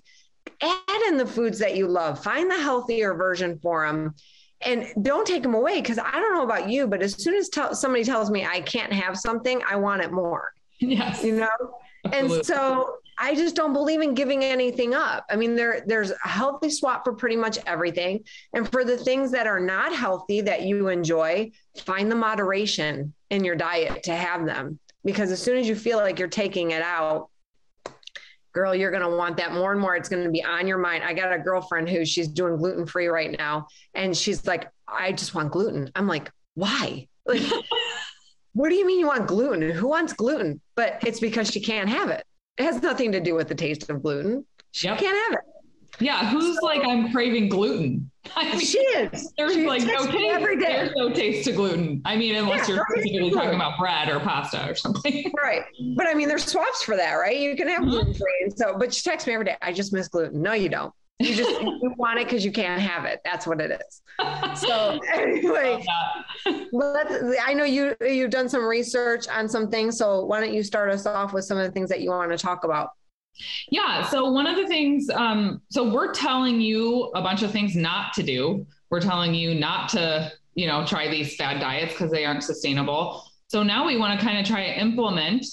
add 0.61 1.01
in 1.07 1.17
the 1.17 1.25
foods 1.25 1.59
that 1.59 1.75
you 1.75 1.87
love, 1.87 2.23
find 2.23 2.49
the 2.49 2.59
healthier 2.59 3.13
version 3.13 3.59
for 3.59 3.85
them. 3.85 4.13
And 4.61 4.87
don't 5.01 5.27
take 5.27 5.43
them 5.43 5.53
away 5.53 5.81
because 5.81 5.99
I 5.99 6.11
don't 6.11 6.33
know 6.33 6.43
about 6.43 6.69
you, 6.69 6.87
but 6.87 7.01
as 7.01 7.21
soon 7.21 7.35
as 7.35 7.49
t- 7.49 7.61
somebody 7.73 8.03
tells 8.03 8.31
me 8.31 8.45
I 8.45 8.61
can't 8.61 8.93
have 8.93 9.17
something, 9.17 9.61
I 9.69 9.75
want 9.75 10.01
it 10.01 10.11
more. 10.11 10.53
Yes. 10.79 11.23
You 11.23 11.35
know? 11.35 11.49
Absolutely. 12.05 12.37
And 12.37 12.45
so 12.45 12.97
I 13.17 13.33
just 13.35 13.55
don't 13.55 13.73
believe 13.73 14.01
in 14.01 14.13
giving 14.13 14.43
anything 14.43 14.93
up. 14.93 15.25
I 15.29 15.35
mean, 15.35 15.55
there 15.55 15.83
there's 15.85 16.11
a 16.11 16.27
healthy 16.27 16.69
swap 16.69 17.03
for 17.03 17.13
pretty 17.13 17.35
much 17.35 17.57
everything. 17.65 18.23
And 18.53 18.69
for 18.69 18.83
the 18.83 18.97
things 18.97 19.31
that 19.31 19.47
are 19.47 19.59
not 19.59 19.95
healthy 19.95 20.41
that 20.41 20.63
you 20.63 20.89
enjoy, 20.89 21.51
find 21.77 22.11
the 22.11 22.15
moderation 22.15 23.13
in 23.29 23.43
your 23.43 23.55
diet 23.55 24.03
to 24.03 24.15
have 24.15 24.45
them. 24.45 24.79
Because 25.03 25.31
as 25.31 25.41
soon 25.41 25.57
as 25.57 25.67
you 25.67 25.75
feel 25.75 25.97
like 25.97 26.19
you're 26.19 26.27
taking 26.27 26.71
it 26.71 26.81
out, 26.81 27.29
girl, 28.55 28.73
you're 28.73 28.89
going 28.89 29.03
to 29.03 29.15
want 29.15 29.37
that 29.37 29.51
more 29.51 29.71
and 29.73 29.79
more. 29.79 29.95
It's 29.95 30.09
going 30.09 30.23
to 30.23 30.31
be 30.31 30.43
on 30.43 30.65
your 30.65 30.77
mind. 30.77 31.03
I 31.03 31.13
got 31.13 31.31
a 31.31 31.37
girlfriend 31.37 31.89
who 31.89 32.05
she's 32.05 32.29
doing 32.29 32.55
gluten 32.55 32.87
free 32.87 33.07
right 33.07 33.37
now. 33.37 33.67
And 33.93 34.15
she's 34.17 34.47
like, 34.47 34.69
I 34.87 35.11
just 35.11 35.35
want 35.35 35.51
gluten. 35.51 35.91
I'm 35.93 36.07
like, 36.07 36.31
why? 36.55 37.07
Like, 37.25 37.43
what 38.53 38.69
do 38.69 38.75
you 38.75 38.87
mean 38.87 38.99
you 38.99 39.07
want 39.07 39.27
gluten? 39.27 39.69
Who 39.69 39.87
wants 39.87 40.13
gluten? 40.13 40.61
But 40.75 40.99
it's 41.05 41.19
because 41.19 41.51
she 41.51 41.59
can't 41.59 41.89
have 41.89 42.09
it. 42.09 42.23
It 42.57 42.63
has 42.63 42.81
nothing 42.81 43.11
to 43.11 43.19
do 43.19 43.35
with 43.35 43.49
the 43.49 43.55
taste 43.55 43.89
of 43.89 44.01
gluten. 44.01 44.45
She 44.71 44.87
yep. 44.87 44.97
can't 44.97 45.17
have 45.17 45.33
it. 45.33 45.54
Yeah, 45.99 46.29
who's 46.29 46.59
so, 46.59 46.65
like 46.65 46.85
I'm 46.85 47.11
craving 47.11 47.49
gluten? 47.49 48.11
I 48.35 48.51
mean, 48.51 48.59
she 48.59 48.79
is. 48.79 49.33
There's 49.37 49.53
she 49.53 49.67
like 49.67 49.83
no 49.83 50.05
taste. 50.05 50.33
Every 50.33 50.57
day. 50.57 50.73
There's 50.73 50.95
no 50.95 51.09
taste 51.09 51.45
to 51.45 51.51
gluten. 51.51 52.01
I 52.05 52.15
mean, 52.15 52.35
unless 52.35 52.67
yeah, 52.67 52.75
you're 52.75 52.85
specifically 52.89 53.31
talking 53.31 53.55
about 53.55 53.77
bread 53.77 54.09
or 54.09 54.19
pasta 54.19 54.69
or 54.69 54.75
something. 54.75 55.31
Right. 55.41 55.63
But 55.95 56.07
I 56.07 56.13
mean, 56.13 56.27
there's 56.27 56.45
swaps 56.45 56.81
for 56.83 56.95
that, 56.95 57.13
right? 57.13 57.37
You 57.37 57.55
can 57.55 57.67
have 57.67 57.81
mm-hmm. 57.81 57.89
gluten 57.89 58.13
free. 58.13 58.51
So, 58.55 58.77
but 58.77 58.93
she 58.93 59.03
texts 59.03 59.27
me 59.27 59.33
every 59.33 59.45
day. 59.45 59.57
I 59.61 59.73
just 59.73 59.93
miss 59.93 60.07
gluten. 60.07 60.41
No, 60.41 60.53
you 60.53 60.69
don't. 60.69 60.93
You 61.19 61.35
just 61.35 61.61
you 61.61 61.93
want 61.97 62.19
it 62.19 62.27
because 62.27 62.43
you 62.43 62.51
can't 62.51 62.81
have 62.81 63.05
it. 63.05 63.21
That's 63.23 63.45
what 63.45 63.61
it 63.61 63.71
is. 63.71 64.01
So 64.59 64.99
anyway, 65.13 65.83
let's. 66.71 67.13
I 67.45 67.53
know 67.53 67.63
you 67.63 67.95
you've 68.01 68.31
done 68.31 68.49
some 68.49 68.65
research 68.65 69.27
on 69.27 69.47
some 69.47 69.69
things. 69.69 69.97
So 69.97 70.25
why 70.25 70.39
don't 70.39 70.53
you 70.53 70.63
start 70.63 70.89
us 70.89 71.05
off 71.05 71.31
with 71.33 71.45
some 71.45 71.57
of 71.57 71.65
the 71.65 71.71
things 71.71 71.89
that 71.89 72.01
you 72.01 72.09
want 72.09 72.31
to 72.31 72.37
talk 72.37 72.63
about? 72.63 72.89
Yeah. 73.69 74.07
So 74.07 74.31
one 74.31 74.47
of 74.47 74.55
the 74.55 74.67
things, 74.67 75.09
um, 75.09 75.61
so 75.69 75.89
we're 75.89 76.13
telling 76.13 76.61
you 76.61 77.11
a 77.15 77.21
bunch 77.21 77.43
of 77.43 77.51
things 77.51 77.75
not 77.75 78.13
to 78.13 78.23
do. 78.23 78.65
We're 78.89 79.01
telling 79.01 79.33
you 79.33 79.55
not 79.55 79.89
to, 79.89 80.31
you 80.53 80.67
know, 80.67 80.85
try 80.85 81.09
these 81.09 81.35
fad 81.35 81.59
diets 81.59 81.93
because 81.93 82.11
they 82.11 82.25
aren't 82.25 82.43
sustainable. 82.43 83.23
So 83.47 83.63
now 83.63 83.85
we 83.85 83.97
want 83.97 84.19
to 84.19 84.25
kind 84.25 84.39
of 84.39 84.45
try 84.45 84.67
to 84.67 84.79
implement 84.79 85.45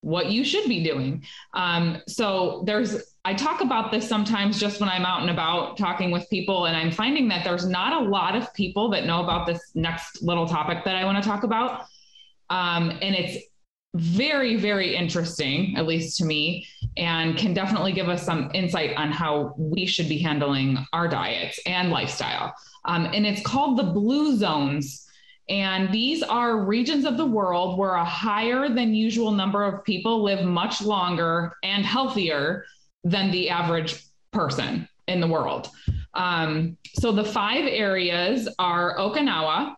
what 0.00 0.30
you 0.30 0.44
should 0.44 0.68
be 0.68 0.84
doing. 0.84 1.24
Um, 1.54 2.02
so 2.06 2.62
there's, 2.66 3.14
I 3.24 3.32
talk 3.32 3.62
about 3.62 3.90
this 3.90 4.06
sometimes 4.06 4.60
just 4.60 4.78
when 4.80 4.88
I'm 4.88 5.06
out 5.06 5.22
and 5.22 5.30
about 5.30 5.78
talking 5.78 6.10
with 6.10 6.28
people, 6.28 6.66
and 6.66 6.76
I'm 6.76 6.90
finding 6.90 7.26
that 7.28 7.42
there's 7.42 7.66
not 7.66 8.02
a 8.02 8.06
lot 8.06 8.36
of 8.36 8.52
people 8.52 8.90
that 8.90 9.06
know 9.06 9.24
about 9.24 9.46
this 9.46 9.72
next 9.74 10.22
little 10.22 10.46
topic 10.46 10.84
that 10.84 10.94
I 10.94 11.06
want 11.06 11.22
to 11.22 11.26
talk 11.26 11.42
about. 11.42 11.86
Um, 12.50 12.90
and 12.90 13.14
it's 13.14 13.44
very, 13.94 14.56
very 14.56 14.94
interesting, 14.94 15.76
at 15.76 15.86
least 15.86 16.18
to 16.18 16.24
me, 16.24 16.66
and 16.96 17.36
can 17.36 17.54
definitely 17.54 17.92
give 17.92 18.08
us 18.08 18.24
some 18.24 18.50
insight 18.52 18.96
on 18.96 19.12
how 19.12 19.54
we 19.56 19.86
should 19.86 20.08
be 20.08 20.18
handling 20.18 20.84
our 20.92 21.06
diets 21.06 21.60
and 21.66 21.90
lifestyle. 21.90 22.52
Um, 22.84 23.06
and 23.06 23.24
it's 23.24 23.42
called 23.42 23.78
the 23.78 23.84
blue 23.84 24.36
zones. 24.36 25.06
And 25.48 25.92
these 25.92 26.22
are 26.22 26.64
regions 26.64 27.04
of 27.04 27.16
the 27.16 27.26
world 27.26 27.78
where 27.78 27.94
a 27.94 28.04
higher 28.04 28.68
than 28.68 28.94
usual 28.94 29.30
number 29.30 29.62
of 29.62 29.84
people 29.84 30.24
live 30.24 30.44
much 30.44 30.82
longer 30.82 31.52
and 31.62 31.84
healthier 31.84 32.64
than 33.04 33.30
the 33.30 33.50
average 33.50 34.02
person 34.32 34.88
in 35.06 35.20
the 35.20 35.26
world. 35.28 35.70
Um, 36.14 36.76
so 36.94 37.12
the 37.12 37.24
five 37.24 37.66
areas 37.66 38.48
are 38.58 38.96
Okinawa, 38.96 39.74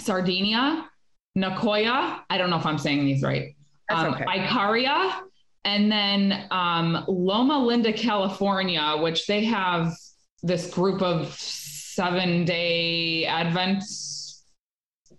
Sardinia, 0.00 0.88
Nicoya. 1.36 2.20
I 2.28 2.38
don't 2.38 2.50
know 2.50 2.58
if 2.58 2.66
I'm 2.66 2.78
saying 2.78 3.04
these 3.04 3.22
right. 3.22 3.54
Um, 3.90 4.14
okay. 4.14 4.24
Icaria, 4.24 5.20
and 5.64 5.90
then 5.90 6.46
um, 6.50 7.04
Loma 7.08 7.58
Linda, 7.58 7.92
California, 7.92 8.96
which 8.98 9.26
they 9.26 9.44
have 9.44 9.94
this 10.42 10.72
group 10.72 11.02
of 11.02 11.32
seven 11.38 12.44
day 12.44 13.24
Advent 13.26 13.82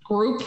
group 0.04 0.44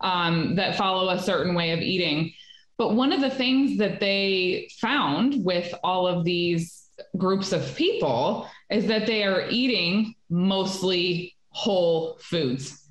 um, 0.00 0.54
that 0.56 0.76
follow 0.76 1.10
a 1.10 1.20
certain 1.20 1.54
way 1.54 1.72
of 1.72 1.80
eating. 1.80 2.32
But 2.78 2.94
one 2.94 3.12
of 3.12 3.20
the 3.20 3.30
things 3.30 3.78
that 3.78 4.00
they 4.00 4.68
found 4.80 5.44
with 5.44 5.72
all 5.84 6.06
of 6.06 6.24
these 6.24 6.88
groups 7.16 7.52
of 7.52 7.74
people 7.76 8.48
is 8.70 8.86
that 8.86 9.06
they 9.06 9.24
are 9.24 9.48
eating 9.48 10.14
mostly 10.30 11.36
whole 11.50 12.18
foods, 12.20 12.88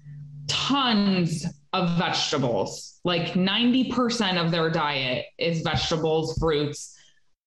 tons 0.47 1.45
of 1.73 1.97
vegetables. 1.97 2.99
Like 3.03 3.33
90% 3.33 4.43
of 4.43 4.51
their 4.51 4.69
diet 4.69 5.25
is 5.37 5.61
vegetables, 5.61 6.37
fruits, 6.37 6.95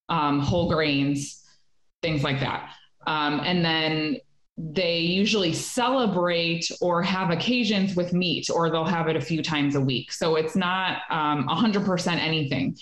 um, 0.09 0.41
whole 0.41 0.69
grains, 0.69 1.43
things 2.03 2.23
like 2.23 2.41
that. 2.41 2.71
Um, 3.07 3.41
and 3.45 3.65
then 3.65 4.19
they 4.59 4.99
usually 4.99 5.53
celebrate 5.53 6.71
or 6.81 7.03
have 7.03 7.31
occasions 7.31 7.95
with 7.95 8.13
meat, 8.13 8.49
or 8.51 8.71
they'll 8.71 8.85
have 8.85 9.07
it 9.09 9.17
a 9.17 9.21
few 9.21 9.43
times 9.43 9.75
a 9.75 9.81
week. 9.81 10.13
So 10.13 10.37
it's 10.37 10.57
not 10.57 11.03
um, 11.11 11.47
100% 11.47 12.17
anything. 12.17 12.77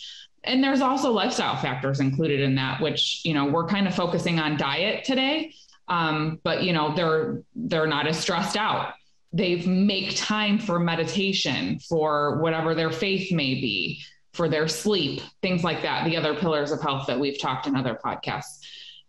And 0.45 0.63
there's 0.63 0.81
also 0.81 1.11
lifestyle 1.11 1.57
factors 1.57 2.01
included 2.01 2.41
in 2.41 2.55
that, 2.57 2.81
which 2.81 3.23
you 3.25 3.33
know 3.35 3.47
we're 3.47 3.67
kind 3.67 3.87
of 3.87 3.95
focusing 3.95 4.39
on 4.39 4.59
diet 4.59 5.05
today, 5.05 5.55
um, 5.89 6.39
but 6.45 6.63
you 6.63 6.75
know 6.75 6.95
they're 6.95 7.43
they're 7.55 7.87
not 7.87 8.07
as 8.07 8.19
stressed 8.19 8.57
out 8.57 8.93
they 9.35 9.57
make 9.67 10.17
time 10.17 10.61
for 10.61 10.79
meditation, 10.79 11.81
for 11.81 12.39
whatever 12.39 12.73
their 12.73 12.93
faith 12.93 13.33
may 13.33 13.55
be, 13.55 14.01
for 14.33 14.49
their 14.49 14.69
sleep, 14.69 15.23
things 15.43 15.65
like 15.65 15.83
that, 15.83 16.05
the 16.05 16.17
other 16.17 16.35
pillars 16.35 16.71
of 16.71 16.81
health 16.81 17.09
that 17.09 17.19
we've 17.19 17.41
talked 17.41 17.67
in 17.67 17.75
other 17.75 17.99
podcasts. 18.03 18.61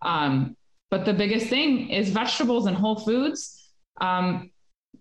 Um, 0.01 0.57
but 0.89 1.05
the 1.05 1.13
biggest 1.13 1.45
thing 1.45 1.89
is 1.91 2.09
vegetables 2.09 2.65
and 2.65 2.75
whole 2.75 2.99
foods. 2.99 3.69
Um, 4.01 4.49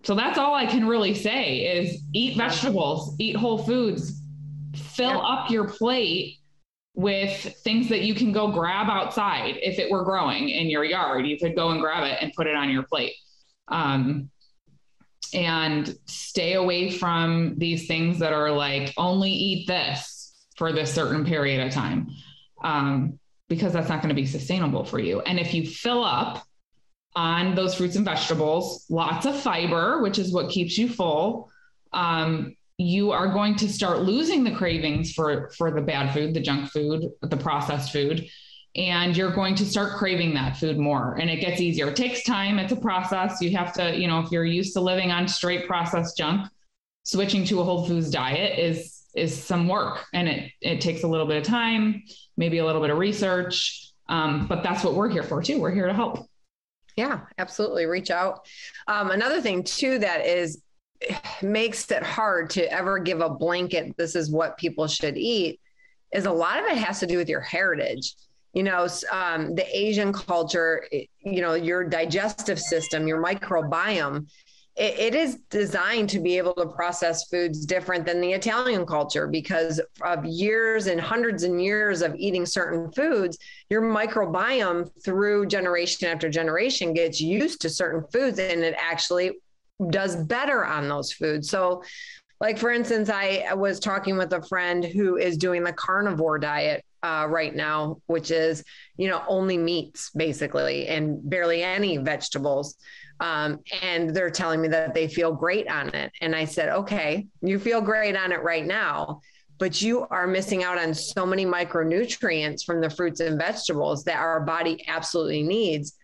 so 0.03 0.15
that's 0.15 0.39
all 0.39 0.55
I 0.55 0.67
can 0.67 0.87
really 0.87 1.15
say 1.15 1.79
is 1.79 2.03
eat 2.13 2.37
vegetables, 2.37 3.17
eat 3.19 3.35
whole 3.35 3.59
foods, 3.59 4.21
fill 4.75 5.09
yeah. 5.09 5.19
up 5.19 5.51
your 5.51 5.69
plate 5.69 6.39
with 6.95 7.57
things 7.65 7.89
that 7.89 8.03
you 8.03 8.15
can 8.15 8.31
go 8.31 8.53
grab 8.53 8.89
outside. 8.91 9.57
If 9.63 9.79
it 9.79 9.91
were 9.91 10.05
growing 10.05 10.51
in 10.51 10.69
your 10.69 10.85
yard, 10.85 11.27
you 11.27 11.39
could 11.39 11.57
go 11.57 11.71
and 11.71 11.81
grab 11.81 12.05
it 12.05 12.19
and 12.21 12.31
put 12.35 12.47
it 12.47 12.55
on 12.55 12.69
your 12.71 12.83
plate. 12.83 13.15
Um, 13.69 14.31
and 15.35 15.97
stay 16.07 16.55
away 16.55 16.91
from 16.91 17.55
these 17.59 17.87
things 17.87 18.19
that 18.21 18.33
are 18.33 18.51
like 18.51 18.93
only 18.97 19.31
eat 19.31 19.67
this 19.67 20.33
for 20.57 20.73
this 20.73 20.93
certain 20.93 21.25
period 21.25 21.67
of 21.67 21.73
time 21.73 22.09
um, 22.63 23.19
because 23.49 23.73
that's 23.73 23.89
not 23.89 24.01
going 24.01 24.09
to 24.09 24.15
be 24.15 24.27
sustainable 24.27 24.85
for 24.85 24.99
you. 24.99 25.21
And 25.21 25.39
if 25.39 25.53
you 25.53 25.67
fill 25.67 26.05
up 26.05 26.47
on 27.17 27.55
those 27.55 27.75
fruits 27.75 27.97
and 27.97 28.05
vegetables 28.05 28.87
lots 28.91 29.27
of 29.27 29.39
fiber 29.39 30.03
which 30.03 30.19
is 30.19 30.33
what 30.33 30.51
keeps 30.51 30.77
you 30.77 30.89
full 30.89 31.49
um, 31.93 32.57
you 32.77 33.13
are 33.13 33.29
going 33.29 33.55
to 33.55 33.69
start 33.69 34.03
losing 34.03 34.43
the 34.43 34.51
cravings 34.51 35.13
for 35.13 35.51
for 35.51 35.71
the 35.71 35.81
bad 35.81 36.13
food 36.13 36.35
the 36.35 36.41
junk 36.41 36.69
food 36.71 37.09
the 37.23 37.37
processed 37.37 37.93
food 37.93 38.29
and 38.77 39.17
you're 39.17 39.31
going 39.31 39.55
to 39.55 39.65
start 39.65 39.97
craving 39.97 40.35
that 40.35 40.57
food 40.57 40.79
more 40.79 41.17
and 41.21 41.31
it 41.31 41.37
gets 41.37 41.61
easier. 41.61 41.89
It 41.89 41.97
takes 41.97 42.25
time. 42.25 42.59
It's 42.59 42.73
a 42.73 42.77
process. 42.77 43.41
You 43.41 43.57
have 43.57 43.73
to 43.75 43.97
you 43.97 44.09
know 44.09 44.21
if 44.21 44.31
you're 44.33 44.45
used 44.45 44.73
to 44.75 44.81
living 44.81 45.11
on 45.13 45.29
straight 45.29 45.67
processed 45.67 46.17
junk 46.17 46.49
switching 47.05 47.45
to 47.45 47.61
a 47.61 47.65
whole 47.65 47.87
foods 47.87 48.11
diet 48.11 48.59
is 48.59 49.03
is 49.15 49.41
some 49.41 49.69
work 49.69 50.05
and 50.13 50.29
it 50.29 50.51
it 50.61 50.81
takes 50.81 51.05
a 51.05 51.07
little 51.07 51.27
bit 51.27 51.37
of 51.37 51.45
time 51.45 52.03
maybe 52.37 52.59
a 52.59 52.67
little 52.67 52.81
bit 52.81 52.91
of 52.91 52.99
research 52.99 53.93
um, 54.09 54.47
but 54.49 54.63
that's 54.63 54.85
what 54.85 54.95
we're 54.95 55.09
here 55.09 55.23
for 55.23 55.43
too. 55.43 55.59
We're 55.59 55.71
here 55.71 55.87
to 55.87 55.95
help. 55.95 56.27
Yeah 56.97 57.21
absolutely. 57.39 57.87
Reach 57.87 58.11
out. 58.11 58.47
Um, 58.87 59.11
another 59.11 59.41
thing 59.41 59.63
too 59.63 59.99
that 59.99 60.27
is 60.27 60.63
makes 61.43 61.91
it 61.91 62.03
hard 62.03 62.51
to 62.51 62.71
ever 62.73 62.99
give 62.99 63.21
a 63.21 63.31
blanket 63.31 63.97
this 63.97 64.17
is 64.17 64.31
what 64.31 64.59
people 64.59 64.89
should 64.89 65.17
eat 65.17 65.61
is 66.13 66.27
a 66.27 66.33
lot 66.33 66.61
of 66.61 66.67
it 66.67 66.79
has 66.79 67.01
to 67.01 67.07
do 67.07 67.17
with 67.19 67.29
your 67.29 67.41
heritage 67.41 68.15
you 68.55 68.63
know 68.63 68.87
um, 69.11 69.55
the 69.55 69.67
asian 69.77 70.13
culture 70.13 70.87
you 70.93 71.41
know 71.43 71.55
your 71.55 71.85
digestive 71.85 72.59
system 72.59 73.07
your 73.07 73.23
microbiome 73.23 74.27
it, 74.77 74.99
it 74.99 75.15
is 75.15 75.37
designed 75.51 76.11
to 76.11 76.19
be 76.19 76.37
able 76.37 76.55
to 76.55 76.67
process 76.67 77.29
foods 77.29 77.67
different 77.67 78.07
than 78.07 78.21
the 78.21 78.33
italian 78.33 78.87
culture 78.87 79.27
because 79.27 79.81
of 80.03 80.25
years 80.25 80.87
and 80.87 81.01
hundreds 81.01 81.43
and 81.43 81.63
years 81.63 82.01
of 82.01 82.15
eating 82.17 82.47
certain 82.47 82.91
foods 82.93 83.37
your 83.69 83.83
microbiome 83.83 84.89
through 85.05 85.47
generation 85.47 86.09
after 86.09 86.29
generation 86.29 86.95
gets 86.95 87.21
used 87.21 87.61
to 87.61 87.69
certain 87.69 88.05
foods 88.13 88.39
and 88.39 88.63
it 88.63 88.75
actually 88.79 89.33
does 89.91 90.15
better 90.15 90.65
on 90.65 90.89
those 90.89 91.13
foods. 91.13 91.51
So 91.51 91.83
like 92.41 92.59
for 92.59 92.71
instance 92.71 93.09
i 93.11 93.53
was 93.55 93.79
talking 93.79 94.17
with 94.17 94.33
a 94.33 94.43
friend 94.43 94.85
who 94.85 95.17
is 95.17 95.37
doing 95.37 95.63
the 95.63 95.73
carnivore 95.73 96.39
diet 96.39 96.85
uh, 97.05 97.27
right 97.29 97.55
now, 97.55 98.01
which 98.07 98.31
is, 98.31 98.65
you 98.97 99.09
know, 99.11 99.23
only 99.29 99.59
meats 99.59 100.11
basically 100.17 100.89
and 100.89 101.21
barely 101.29 101.63
any 101.63 101.99
vegetables. 101.99 102.77
Um, 103.21 103.61
and 103.83 104.11
they're 104.15 104.31
telling 104.31 104.61
me 104.61 104.69
that 104.69 104.95
they 104.95 105.07
feel 105.07 105.33
great 105.33 105.69
on 105.69 105.95
it. 105.95 106.11
And 106.21 106.35
I 106.35 106.47
said, 106.47 106.69
okay, 106.81 107.27
you 107.43 107.59
feel 107.59 107.81
great 107.81 108.17
on 108.17 108.33
it 108.33 108.43
right 108.43 108.67
now. 108.67 109.21
but 109.59 109.81
you 109.81 110.07
are 110.11 110.27
missing 110.27 110.65
out 110.65 110.79
on 110.79 110.93
so 110.95 111.25
many 111.25 111.47
micronutrients 111.47 112.65
from 112.65 112.81
the 112.81 112.91
fruits 112.91 113.21
and 113.21 113.39
vegetables 113.39 114.05
that 114.05 114.19
our 114.19 114.41
body 114.41 114.85
absolutely 114.89 115.43
needs 115.43 115.95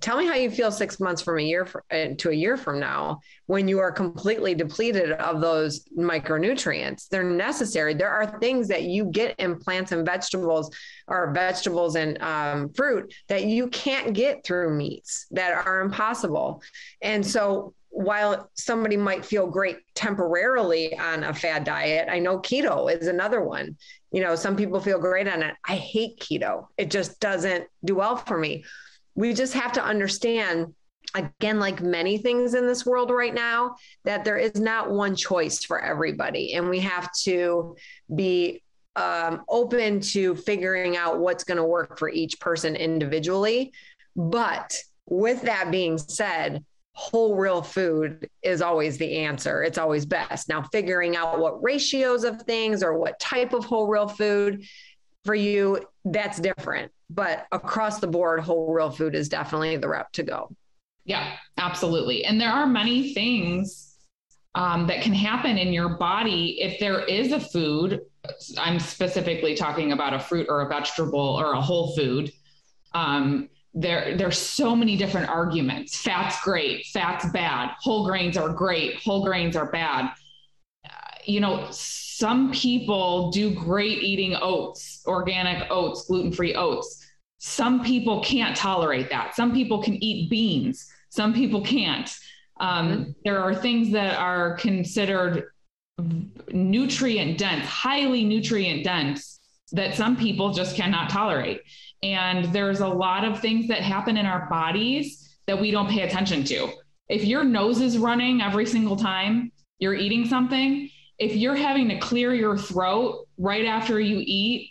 tell 0.00 0.16
me 0.16 0.26
how 0.26 0.34
you 0.34 0.50
feel 0.50 0.70
six 0.70 1.00
months 1.00 1.22
from 1.22 1.38
a 1.38 1.42
year 1.42 1.64
for, 1.64 1.84
uh, 1.90 2.08
to 2.18 2.30
a 2.30 2.34
year 2.34 2.56
from 2.56 2.78
now 2.78 3.20
when 3.46 3.66
you 3.66 3.78
are 3.78 3.90
completely 3.90 4.54
depleted 4.54 5.12
of 5.12 5.40
those 5.40 5.88
micronutrients. 5.96 7.08
They're 7.08 7.24
necessary. 7.24 7.94
There 7.94 8.10
are 8.10 8.38
things 8.38 8.68
that 8.68 8.82
you 8.82 9.06
get 9.06 9.38
in 9.38 9.58
plants 9.58 9.92
and 9.92 10.04
vegetables 10.06 10.74
or 11.06 11.32
vegetables 11.32 11.96
and 11.96 12.20
um, 12.22 12.72
fruit 12.72 13.12
that 13.28 13.44
you 13.44 13.68
can't 13.68 14.14
get 14.14 14.44
through 14.44 14.74
meats 14.74 15.26
that 15.30 15.52
are 15.52 15.80
impossible. 15.80 16.62
And 17.02 17.26
so 17.26 17.74
while 17.90 18.50
somebody 18.54 18.96
might 18.96 19.24
feel 19.24 19.46
great 19.46 19.78
temporarily 19.94 20.96
on 20.98 21.24
a 21.24 21.32
fad 21.32 21.64
diet 21.64 22.06
i 22.10 22.18
know 22.18 22.38
keto 22.38 22.94
is 22.94 23.08
another 23.08 23.42
one. 23.42 23.76
You 24.12 24.22
know 24.22 24.36
some 24.36 24.56
people 24.56 24.78
feel 24.78 24.98
great 24.98 25.26
on 25.26 25.42
it. 25.42 25.54
I 25.66 25.74
hate 25.74 26.20
keto. 26.20 26.66
It 26.76 26.90
just 26.90 27.18
doesn't 27.18 27.64
do 27.84 27.94
well 27.94 28.16
for 28.16 28.38
me 28.38 28.64
we 29.18 29.34
just 29.34 29.52
have 29.52 29.72
to 29.72 29.84
understand 29.84 30.72
again 31.16 31.58
like 31.58 31.82
many 31.82 32.18
things 32.18 32.54
in 32.54 32.68
this 32.68 32.86
world 32.86 33.10
right 33.10 33.34
now 33.34 33.74
that 34.04 34.24
there 34.24 34.36
is 34.36 34.60
not 34.60 34.92
one 34.92 35.16
choice 35.16 35.64
for 35.64 35.82
everybody. 35.82 36.54
And 36.54 36.68
we 36.70 36.78
have 36.78 37.10
to 37.24 37.74
be 38.14 38.62
um, 38.94 39.42
open 39.48 39.98
to 40.12 40.36
figuring 40.36 40.96
out 40.96 41.18
what's 41.18 41.42
going 41.42 41.56
to 41.56 41.64
work 41.64 41.98
for 41.98 42.08
each 42.08 42.38
person 42.38 42.76
individually. 42.76 43.72
But 44.14 44.76
with 45.06 45.42
that 45.42 45.72
being 45.72 45.98
said 45.98 46.64
whole 46.92 47.34
real 47.34 47.62
food 47.62 48.28
is 48.42 48.62
always 48.62 48.98
the 48.98 49.16
answer. 49.18 49.64
It's 49.64 49.78
always 49.78 50.06
best. 50.06 50.48
Now 50.48 50.62
figuring 50.62 51.16
out 51.16 51.40
what 51.40 51.60
ratios 51.60 52.22
of 52.22 52.42
things 52.42 52.84
or 52.84 52.96
what 52.96 53.18
type 53.18 53.52
of 53.52 53.64
whole 53.64 53.88
real 53.88 54.06
food 54.06 54.64
for 55.24 55.34
you 55.34 55.80
that's 56.04 56.38
different 56.38 56.92
but 57.10 57.46
across 57.52 58.00
the 58.00 58.06
board, 58.06 58.40
whole 58.40 58.72
real 58.72 58.90
food 58.90 59.14
is 59.14 59.28
definitely 59.28 59.76
the 59.76 59.88
rep 59.88 60.12
to 60.12 60.22
go. 60.22 60.50
Yeah, 61.04 61.36
absolutely. 61.56 62.24
And 62.24 62.40
there 62.40 62.50
are 62.50 62.66
many 62.66 63.14
things 63.14 63.96
um, 64.54 64.86
that 64.88 65.02
can 65.02 65.14
happen 65.14 65.56
in 65.56 65.72
your 65.72 65.90
body 65.90 66.60
if 66.60 66.78
there 66.80 67.04
is 67.04 67.32
a 67.32 67.40
food. 67.40 68.02
I'm 68.58 68.78
specifically 68.78 69.54
talking 69.54 69.92
about 69.92 70.12
a 70.12 70.20
fruit 70.20 70.46
or 70.50 70.62
a 70.62 70.68
vegetable 70.68 71.18
or 71.18 71.52
a 71.52 71.60
whole 71.60 71.94
food. 71.96 72.30
Um, 72.92 73.48
there, 73.72 74.16
there's 74.16 74.38
so 74.38 74.74
many 74.74 74.96
different 74.96 75.28
arguments. 75.28 75.96
Fat's 75.96 76.42
great, 76.42 76.84
fat's 76.86 77.30
bad. 77.30 77.70
Whole 77.80 78.06
grains 78.06 78.36
are 78.36 78.48
great, 78.48 78.96
whole 78.96 79.24
grains 79.24 79.56
are 79.56 79.70
bad. 79.70 80.10
Uh, 80.84 80.90
you 81.24 81.40
know, 81.40 81.68
some 82.18 82.50
people 82.50 83.30
do 83.30 83.54
great 83.54 84.02
eating 84.02 84.36
oats, 84.42 85.04
organic 85.06 85.70
oats, 85.70 86.06
gluten 86.08 86.32
free 86.32 86.52
oats. 86.52 87.06
Some 87.38 87.84
people 87.84 88.24
can't 88.24 88.56
tolerate 88.56 89.08
that. 89.10 89.36
Some 89.36 89.54
people 89.54 89.80
can 89.80 90.02
eat 90.02 90.28
beans, 90.28 90.92
some 91.10 91.32
people 91.32 91.60
can't. 91.60 92.12
Um, 92.58 92.88
mm-hmm. 92.88 93.10
There 93.24 93.40
are 93.40 93.54
things 93.54 93.92
that 93.92 94.18
are 94.18 94.56
considered 94.56 95.44
nutrient 96.50 97.38
dense, 97.38 97.64
highly 97.64 98.24
nutrient 98.24 98.82
dense, 98.82 99.38
that 99.70 99.94
some 99.94 100.16
people 100.16 100.52
just 100.52 100.74
cannot 100.74 101.10
tolerate. 101.10 101.60
And 102.02 102.46
there's 102.46 102.80
a 102.80 102.88
lot 102.88 103.22
of 103.22 103.38
things 103.38 103.68
that 103.68 103.82
happen 103.82 104.16
in 104.16 104.26
our 104.26 104.48
bodies 104.50 105.38
that 105.46 105.60
we 105.60 105.70
don't 105.70 105.88
pay 105.88 106.00
attention 106.00 106.42
to. 106.46 106.72
If 107.08 107.24
your 107.24 107.44
nose 107.44 107.80
is 107.80 107.96
running 107.96 108.42
every 108.42 108.66
single 108.66 108.96
time 108.96 109.52
you're 109.78 109.94
eating 109.94 110.26
something, 110.26 110.90
if 111.18 111.34
you're 111.34 111.56
having 111.56 111.88
to 111.88 111.98
clear 111.98 112.34
your 112.34 112.56
throat 112.56 113.26
right 113.38 113.64
after 113.64 114.00
you 114.00 114.22
eat, 114.24 114.70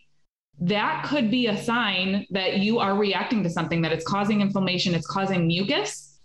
that 0.60 1.06
could 1.08 1.30
be 1.30 1.48
a 1.48 1.58
sign 1.64 2.26
that 2.32 2.58
you 2.60 2.80
are 2.80 2.96
reacting 2.96 3.44
to 3.44 3.50
something 3.50 3.82
that 3.82 3.92
it's 3.92 4.06
causing 4.06 4.42
inflammation, 4.42 4.96
it's 4.96 5.08
causing 5.08 5.46
mucus. 5.46 6.20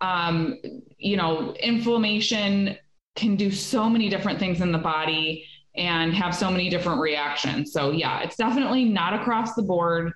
Um, 0.00 0.58
you 0.98 1.16
know, 1.16 1.54
inflammation 1.54 2.76
can 3.16 3.36
do 3.36 3.50
so 3.50 3.88
many 3.88 4.08
different 4.08 4.38
things 4.38 4.60
in 4.60 4.72
the 4.72 4.78
body 4.78 5.46
and 5.74 6.12
have 6.14 6.34
so 6.34 6.50
many 6.50 6.68
different 6.68 7.00
reactions. 7.00 7.72
So, 7.72 7.90
yeah, 7.90 8.20
it's 8.20 8.36
definitely 8.36 8.84
not 8.84 9.14
across 9.14 9.54
the 9.54 9.62
board 9.62 10.12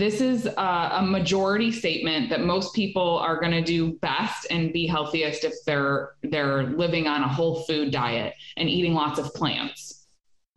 this 0.00 0.20
is 0.20 0.46
a, 0.46 0.90
a 0.94 1.02
majority 1.02 1.70
statement 1.70 2.30
that 2.30 2.40
most 2.40 2.74
people 2.74 3.18
are 3.18 3.38
going 3.38 3.52
to 3.52 3.62
do 3.62 3.92
best 3.98 4.46
and 4.50 4.72
be 4.72 4.86
healthiest 4.86 5.44
if 5.44 5.52
they're 5.66 6.12
they're 6.22 6.64
living 6.64 7.06
on 7.06 7.22
a 7.22 7.28
whole 7.28 7.62
food 7.64 7.92
diet 7.92 8.34
and 8.56 8.68
eating 8.68 8.94
lots 8.94 9.18
of 9.18 9.32
plants. 9.34 10.06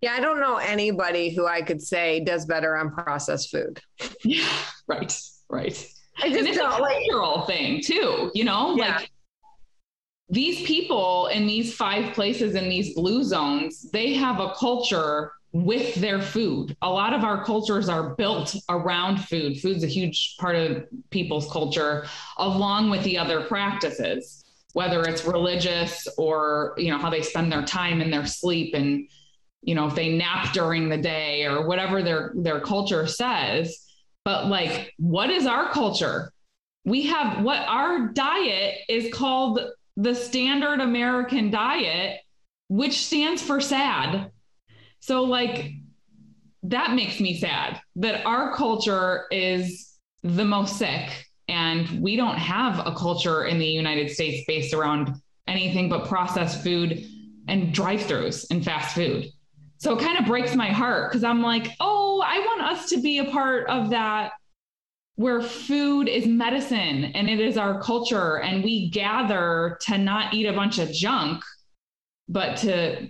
Yeah, 0.02 0.14
I 0.14 0.22
don't 0.22 0.40
know 0.40 0.58
anybody 0.58 1.34
who 1.34 1.46
I 1.46 1.62
could 1.62 1.82
say 1.82 2.22
does 2.22 2.46
better 2.46 2.76
on 2.78 2.92
processed 2.92 3.52
food. 3.52 3.82
Yeah, 4.24 4.48
right, 4.88 5.14
right. 5.50 5.90
I 6.22 6.30
just 6.30 6.40
and 6.40 6.48
it's 6.48 6.58
a 6.58 6.62
cultural 6.62 7.38
like, 7.38 7.48
thing 7.48 7.82
too, 7.82 8.32
you 8.34 8.44
know, 8.44 8.76
yeah. 8.78 8.98
like 8.98 9.12
these 10.34 10.66
people 10.66 11.28
in 11.28 11.46
these 11.46 11.76
five 11.76 12.14
places 12.14 12.56
in 12.56 12.68
these 12.68 12.96
blue 12.96 13.24
zones, 13.24 13.90
they 13.92 14.14
have 14.16 14.40
a 14.40 14.54
culture 14.56 15.32
with 15.52 15.94
their 15.96 16.20
food. 16.20 16.76
A 16.82 16.90
lot 16.90 17.14
of 17.14 17.24
our 17.24 17.46
cultures 17.46 17.88
are 17.88 18.16
built 18.16 18.56
around 18.68 19.18
food. 19.18 19.62
Food's 19.62 19.84
a 19.84 19.88
huge 19.88 20.36
part 20.40 20.56
of 20.56 20.86
people's 21.12 21.50
culture, 21.52 22.08
along 22.38 22.90
with 22.90 23.04
the 23.04 23.16
other 23.16 23.42
practices, 23.42 24.44
whether 24.74 25.04
it's 25.04 25.24
religious 25.24 26.08
or 26.18 26.74
you 26.78 26.90
know 26.90 26.98
how 26.98 27.12
they 27.12 27.22
spend 27.22 27.52
their 27.52 27.64
time 27.64 28.02
in 28.02 28.10
their 28.10 28.26
sleep 28.26 28.74
and 28.74 29.08
you 29.62 29.76
know 29.76 29.86
if 29.86 29.94
they 29.94 30.18
nap 30.18 30.52
during 30.52 30.90
the 30.90 30.98
day 30.98 31.46
or 31.46 31.68
whatever 31.68 32.02
their 32.02 32.34
their 32.36 32.60
culture 32.60 33.06
says. 33.06 33.86
But 34.26 34.48
like, 34.48 34.94
what 34.98 35.30
is 35.30 35.46
our 35.46 35.70
culture? 35.70 36.32
We 36.86 37.04
have 37.04 37.44
what 37.44 37.60
our 37.68 38.08
diet 38.08 38.80
is 38.90 39.14
called 39.14 39.60
the 39.98 40.16
standard 40.16 40.80
American 40.80 41.52
diet, 41.52 42.20
which 42.68 43.06
stands 43.06 43.42
for 43.42 43.62
SAD 43.62 44.32
so, 45.04 45.24
like, 45.24 45.74
that 46.64 46.94
makes 46.94 47.20
me 47.20 47.38
sad 47.38 47.82
that 47.98 48.26
our 48.26 48.56
culture 48.56 49.26
is 49.32 49.98
the 50.24 50.46
most 50.46 50.78
sick. 50.78 51.26
And 51.50 52.02
we 52.02 52.16
don't 52.16 52.38
have 52.38 52.88
a 52.88 52.96
culture 52.96 53.44
in 53.44 53.60
the 53.60 53.68
United 53.68 54.10
States 54.10 54.46
based 54.48 54.74
around 54.74 55.14
anything 55.46 55.90
but 55.90 56.08
processed 56.08 56.64
food 56.64 57.06
and 57.50 57.74
drive 57.74 58.00
throughs 58.00 58.46
and 58.50 58.64
fast 58.64 58.96
food. 58.96 59.28
So 59.76 59.98
it 59.98 60.02
kind 60.02 60.18
of 60.18 60.26
breaks 60.26 60.56
my 60.56 60.70
heart 60.70 61.12
because 61.12 61.26
I'm 61.26 61.42
like, 61.42 61.68
oh, 61.82 62.24
I 62.26 62.40
want 62.40 62.62
us 62.62 62.88
to 62.92 63.02
be 63.02 63.18
a 63.18 63.26
part 63.26 63.68
of 63.68 63.90
that 63.90 64.32
where 65.16 65.42
food 65.42 66.08
is 66.08 66.26
medicine 66.26 67.06
and 67.06 67.30
it 67.30 67.40
is 67.40 67.58
our 67.58 67.82
culture 67.82 68.40
and 68.40 68.64
we 68.64 68.90
gather 68.90 69.78
to 69.82 69.98
not 69.98 70.34
eat 70.34 70.46
a 70.46 70.54
bunch 70.54 70.80
of 70.80 70.92
junk 70.92 71.44
but 72.28 72.58
to 72.58 73.08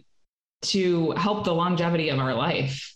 to 0.61 1.11
help 1.11 1.43
the 1.43 1.53
longevity 1.53 2.09
of 2.09 2.19
our 2.19 2.33
life. 2.33 2.95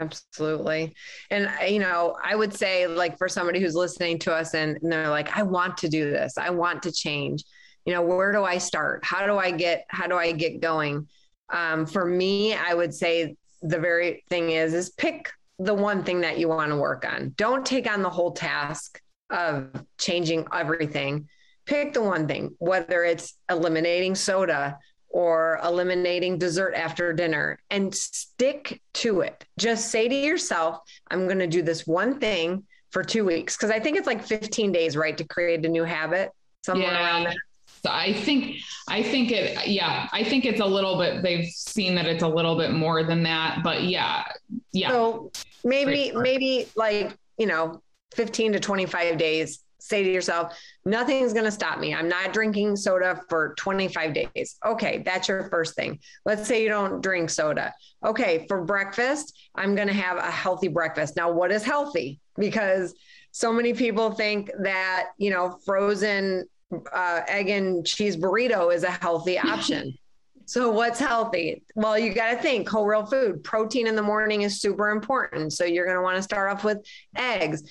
Absolutely. 0.00 0.94
And, 1.30 1.50
you 1.66 1.80
know, 1.80 2.16
I 2.22 2.36
would 2.36 2.54
say, 2.54 2.86
like, 2.86 3.18
for 3.18 3.28
somebody 3.28 3.60
who's 3.60 3.74
listening 3.74 4.18
to 4.20 4.32
us 4.32 4.54
and, 4.54 4.78
and 4.82 4.92
they're 4.92 5.08
like, 5.08 5.36
I 5.36 5.42
want 5.42 5.76
to 5.78 5.88
do 5.88 6.10
this, 6.10 6.38
I 6.38 6.50
want 6.50 6.82
to 6.84 6.92
change, 6.92 7.44
you 7.84 7.92
know, 7.92 8.02
where 8.02 8.30
do 8.30 8.44
I 8.44 8.58
start? 8.58 9.04
How 9.04 9.26
do 9.26 9.38
I 9.38 9.50
get, 9.50 9.86
how 9.88 10.06
do 10.06 10.16
I 10.16 10.32
get 10.32 10.60
going? 10.60 11.08
Um, 11.50 11.86
for 11.86 12.04
me, 12.04 12.54
I 12.54 12.74
would 12.74 12.94
say 12.94 13.36
the 13.62 13.78
very 13.78 14.22
thing 14.28 14.50
is, 14.50 14.72
is 14.74 14.90
pick 14.90 15.32
the 15.58 15.74
one 15.74 16.04
thing 16.04 16.20
that 16.20 16.38
you 16.38 16.48
want 16.48 16.70
to 16.70 16.76
work 16.76 17.04
on. 17.04 17.34
Don't 17.36 17.66
take 17.66 17.90
on 17.90 18.02
the 18.02 18.10
whole 18.10 18.32
task 18.32 19.00
of 19.30 19.70
changing 19.98 20.46
everything. 20.52 21.28
Pick 21.66 21.92
the 21.92 22.02
one 22.02 22.26
thing, 22.26 22.54
whether 22.58 23.04
it's 23.04 23.34
eliminating 23.50 24.14
soda, 24.14 24.78
or 25.10 25.58
eliminating 25.64 26.38
dessert 26.38 26.74
after 26.74 27.12
dinner 27.12 27.58
and 27.70 27.94
stick 27.94 28.80
to 28.92 29.20
it. 29.20 29.44
Just 29.58 29.90
say 29.90 30.08
to 30.08 30.14
yourself, 30.14 30.78
I'm 31.10 31.26
going 31.26 31.38
to 31.38 31.46
do 31.46 31.62
this 31.62 31.86
one 31.86 32.20
thing 32.20 32.64
for 32.90 33.02
two 33.02 33.24
weeks. 33.24 33.56
Cause 33.56 33.70
I 33.70 33.80
think 33.80 33.96
it's 33.96 34.06
like 34.06 34.22
15 34.22 34.72
days, 34.72 34.96
right? 34.96 35.16
To 35.16 35.24
create 35.24 35.64
a 35.64 35.68
new 35.68 35.84
habit, 35.84 36.30
somewhere 36.62 36.92
yeah. 36.92 37.04
around 37.04 37.24
there. 37.24 37.34
So 37.82 37.90
I 37.90 38.12
think, 38.12 38.56
I 38.88 39.02
think 39.02 39.30
it, 39.30 39.68
yeah, 39.68 40.08
I 40.12 40.24
think 40.24 40.44
it's 40.44 40.60
a 40.60 40.66
little 40.66 40.98
bit, 40.98 41.22
they've 41.22 41.46
seen 41.46 41.94
that 41.94 42.06
it's 42.06 42.22
a 42.22 42.28
little 42.28 42.56
bit 42.56 42.72
more 42.72 43.04
than 43.04 43.22
that, 43.24 43.60
but 43.62 43.84
yeah. 43.84 44.24
Yeah. 44.72 44.90
So 44.90 45.32
maybe, 45.64 46.12
maybe 46.14 46.68
like, 46.76 47.16
you 47.36 47.46
know, 47.46 47.82
15 48.14 48.54
to 48.54 48.60
25 48.60 49.18
days 49.18 49.60
say 49.80 50.02
to 50.02 50.10
yourself, 50.10 50.58
nothing's 50.84 51.32
going 51.32 51.44
to 51.44 51.52
stop 51.52 51.78
me. 51.78 51.94
I'm 51.94 52.08
not 52.08 52.32
drinking 52.32 52.76
soda 52.76 53.22
for 53.28 53.54
25 53.58 54.12
days. 54.12 54.56
Okay, 54.66 55.02
that's 55.04 55.28
your 55.28 55.48
first 55.48 55.74
thing. 55.74 56.00
Let's 56.24 56.46
say 56.46 56.62
you 56.62 56.68
don't 56.68 57.00
drink 57.00 57.30
soda. 57.30 57.72
Okay, 58.04 58.44
for 58.48 58.64
breakfast, 58.64 59.38
I'm 59.54 59.74
going 59.74 59.88
to 59.88 59.94
have 59.94 60.18
a 60.18 60.30
healthy 60.30 60.68
breakfast. 60.68 61.16
Now, 61.16 61.30
what 61.30 61.52
is 61.52 61.64
healthy? 61.64 62.20
Because 62.36 62.94
so 63.30 63.52
many 63.52 63.72
people 63.72 64.12
think 64.12 64.50
that, 64.60 65.10
you 65.16 65.30
know, 65.30 65.58
frozen 65.64 66.46
uh, 66.92 67.20
egg 67.26 67.48
and 67.48 67.86
cheese 67.86 68.16
burrito 68.16 68.74
is 68.74 68.82
a 68.82 68.90
healthy 68.90 69.38
option. 69.38 69.96
So 70.46 70.70
what's 70.70 70.98
healthy? 70.98 71.62
Well, 71.74 71.98
you 71.98 72.14
got 72.14 72.30
to 72.30 72.38
think 72.38 72.68
whole 72.68 72.86
real 72.86 73.04
food. 73.04 73.44
Protein 73.44 73.86
in 73.86 73.94
the 73.94 74.02
morning 74.02 74.42
is 74.42 74.62
super 74.62 74.88
important. 74.88 75.52
So 75.52 75.64
you're 75.64 75.84
going 75.84 75.98
to 75.98 76.02
want 76.02 76.16
to 76.16 76.22
start 76.22 76.50
off 76.50 76.64
with 76.64 76.78
eggs. 77.16 77.62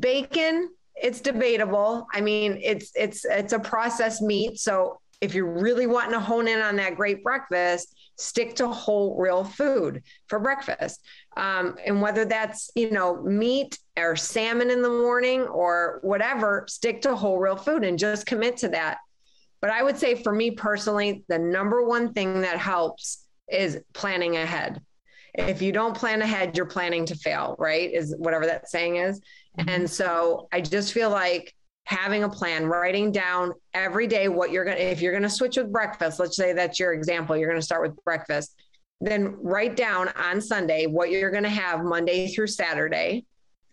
Bacon, 0.00 0.70
it's 0.96 1.20
debatable. 1.20 2.08
I 2.12 2.20
mean, 2.20 2.58
it's 2.60 2.90
it's 2.96 3.24
it's 3.24 3.52
a 3.52 3.58
processed 3.60 4.20
meat. 4.20 4.58
So 4.58 5.00
if 5.20 5.32
you're 5.32 5.60
really 5.60 5.86
wanting 5.86 6.12
to 6.12 6.20
hone 6.20 6.48
in 6.48 6.60
on 6.60 6.74
that 6.76 6.96
great 6.96 7.22
breakfast, 7.22 7.94
stick 8.16 8.54
to 8.56 8.68
whole 8.68 9.16
real 9.18 9.44
food 9.44 10.02
for 10.28 10.38
breakfast. 10.38 11.04
Um, 11.36 11.76
and 11.84 12.00
whether 12.00 12.24
that's, 12.24 12.70
you 12.74 12.90
know, 12.90 13.22
meat 13.22 13.78
or 13.96 14.16
salmon 14.16 14.70
in 14.70 14.82
the 14.82 14.88
morning 14.88 15.42
or 15.42 15.98
whatever, 16.02 16.66
stick 16.68 17.02
to 17.02 17.16
whole 17.16 17.38
real 17.38 17.56
food 17.56 17.84
and 17.84 17.98
just 17.98 18.26
commit 18.26 18.56
to 18.58 18.68
that. 18.68 18.98
But 19.60 19.70
I 19.70 19.82
would 19.82 19.96
say 19.96 20.14
for 20.14 20.32
me 20.32 20.50
personally, 20.50 21.24
the 21.28 21.38
number 21.38 21.84
one 21.84 22.12
thing 22.12 22.42
that 22.42 22.58
helps 22.58 23.24
is 23.48 23.80
planning 23.92 24.36
ahead. 24.36 24.80
If 25.34 25.62
you 25.62 25.72
don't 25.72 25.96
plan 25.96 26.22
ahead, 26.22 26.56
you're 26.56 26.66
planning 26.66 27.06
to 27.06 27.16
fail, 27.16 27.56
right? 27.58 27.90
Is 27.92 28.14
whatever 28.18 28.46
that 28.46 28.68
saying 28.68 28.96
is. 28.96 29.20
Mm-hmm. 29.58 29.68
And 29.68 29.90
so 29.90 30.48
I 30.52 30.60
just 30.60 30.92
feel 30.92 31.10
like 31.10 31.54
having 31.84 32.24
a 32.24 32.28
plan, 32.28 32.66
writing 32.66 33.12
down 33.12 33.52
every 33.74 34.06
day 34.06 34.28
what 34.28 34.50
you're 34.50 34.64
going 34.64 34.76
to, 34.76 34.82
if 34.82 35.00
you're 35.00 35.12
going 35.12 35.22
to 35.22 35.30
switch 35.30 35.56
with 35.56 35.70
breakfast, 35.70 36.18
let's 36.18 36.36
say 36.36 36.52
that's 36.52 36.80
your 36.80 36.92
example, 36.92 37.36
you're 37.36 37.48
going 37.48 37.60
to 37.60 37.64
start 37.64 37.82
with 37.82 38.04
breakfast, 38.04 38.56
then 39.00 39.36
write 39.42 39.76
down 39.76 40.08
on 40.16 40.40
Sunday 40.40 40.86
what 40.86 41.10
you're 41.10 41.30
going 41.30 41.42
to 41.42 41.50
have 41.50 41.84
Monday 41.84 42.28
through 42.28 42.46
Saturday 42.46 43.24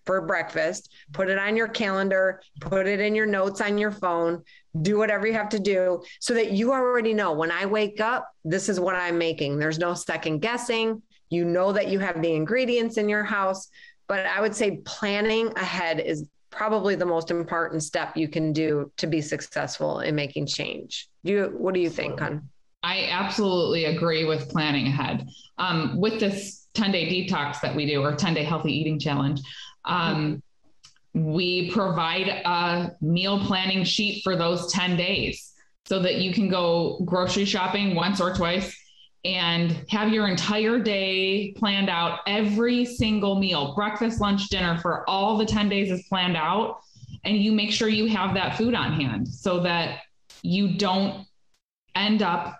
for 0.06 0.26
breakfast, 0.26 0.92
put 1.14 1.30
it 1.30 1.38
on 1.38 1.56
your 1.56 1.68
calendar, 1.68 2.42
put 2.60 2.88
it 2.88 3.00
in 3.00 3.16
your 3.16 3.28
notes 3.28 3.62
on 3.62 3.78
your 3.78 3.92
phone, 3.92 4.44
do 4.82 4.98
whatever 4.98 5.28
you 5.28 5.34
have 5.34 5.50
to 5.50 5.60
do 5.60 6.02
so 6.20 6.34
that 6.34 6.52
you 6.52 6.74
already 6.74 7.14
know 7.14 7.34
when 7.34 7.52
I 7.52 7.66
wake 7.66 8.02
up, 8.02 8.28
this 8.44 8.68
is 8.68 8.80
what 8.80 8.96
I'm 8.96 9.18
making. 9.18 9.60
There's 9.60 9.80
no 9.80 9.94
second 9.94 10.40
guessing. 10.40 11.02
You 11.30 11.46
know 11.46 11.72
that 11.72 11.88
you 11.88 12.00
have 12.00 12.22
the 12.22 12.34
ingredients 12.34 12.98
in 12.98 13.08
your 13.08 13.24
house. 13.24 13.70
But 14.08 14.26
I 14.26 14.42
would 14.42 14.56
say 14.56 14.82
planning 14.84 15.54
ahead 15.56 16.02
is 16.02 16.28
probably 16.52 16.96
the 16.96 17.06
most 17.06 17.32
important 17.32 17.82
step 17.82 18.16
you 18.16 18.28
can 18.28 18.54
do 18.54 18.92
to 18.98 19.08
be 19.08 19.22
successful 19.22 20.02
in 20.02 20.16
making 20.16 20.46
change. 20.46 21.10
Do 21.24 21.32
you, 21.32 21.56
what 21.58 21.74
do 21.74 21.80
you 21.80 21.90
think, 21.90 22.20
Hun? 22.20 22.50
I 22.84 23.08
absolutely 23.10 23.86
agree 23.86 24.26
with 24.26 24.50
planning 24.50 24.88
ahead. 24.88 25.28
Um, 25.58 26.00
with 26.00 26.20
this 26.20 26.68
10 26.74 26.92
day 26.92 27.08
detox 27.08 27.62
that 27.62 27.76
we 27.76 27.86
do, 27.86 28.02
or 28.04 28.16
10 28.16 28.34
day 28.34 28.44
healthy 28.44 28.72
eating 28.74 29.00
challenge, 29.00 29.42
um, 29.86 30.42
we 31.14 31.72
provide 31.72 32.28
a 32.28 32.92
meal 33.02 33.40
planning 33.46 33.84
sheet 33.84 34.24
for 34.24 34.36
those 34.36 34.72
10 34.72 34.96
days 34.98 35.54
so 35.86 36.00
that 36.00 36.16
you 36.16 36.34
can 36.34 36.48
go 36.48 37.02
grocery 37.06 37.46
shopping 37.46 37.96
once 37.96 38.22
or 38.22 38.34
twice 38.34 38.76
and 39.24 39.86
have 39.90 40.12
your 40.12 40.28
entire 40.28 40.80
day 40.80 41.54
planned 41.58 41.90
out. 41.90 42.20
Every 42.26 42.86
single 42.86 43.40
meal, 43.40 43.76
breakfast, 43.76 44.20
lunch, 44.20 44.50
dinner 44.50 44.78
for 44.80 45.08
all 45.10 45.38
the 45.38 45.46
10 45.46 45.70
days 45.70 45.92
is 45.92 46.04
planned 46.08 46.38
out. 46.38 46.80
And 47.24 47.38
you 47.38 47.52
make 47.52 47.72
sure 47.72 47.88
you 47.88 48.08
have 48.08 48.34
that 48.34 48.58
food 48.58 48.74
on 48.74 48.94
hand 48.94 49.28
so 49.28 49.60
that 49.62 50.00
you 50.42 50.78
don't 50.78 51.28
end 51.96 52.24
up 52.24 52.60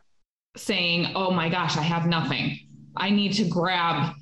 saying, 0.56 1.14
oh 1.16 1.32
my 1.32 1.50
gosh, 1.50 1.78
I 1.78 1.82
have 1.82 2.06
nothing. 2.06 2.60
I 2.96 3.10
need 3.10 3.34
to 3.34 3.46
grab 3.46 4.14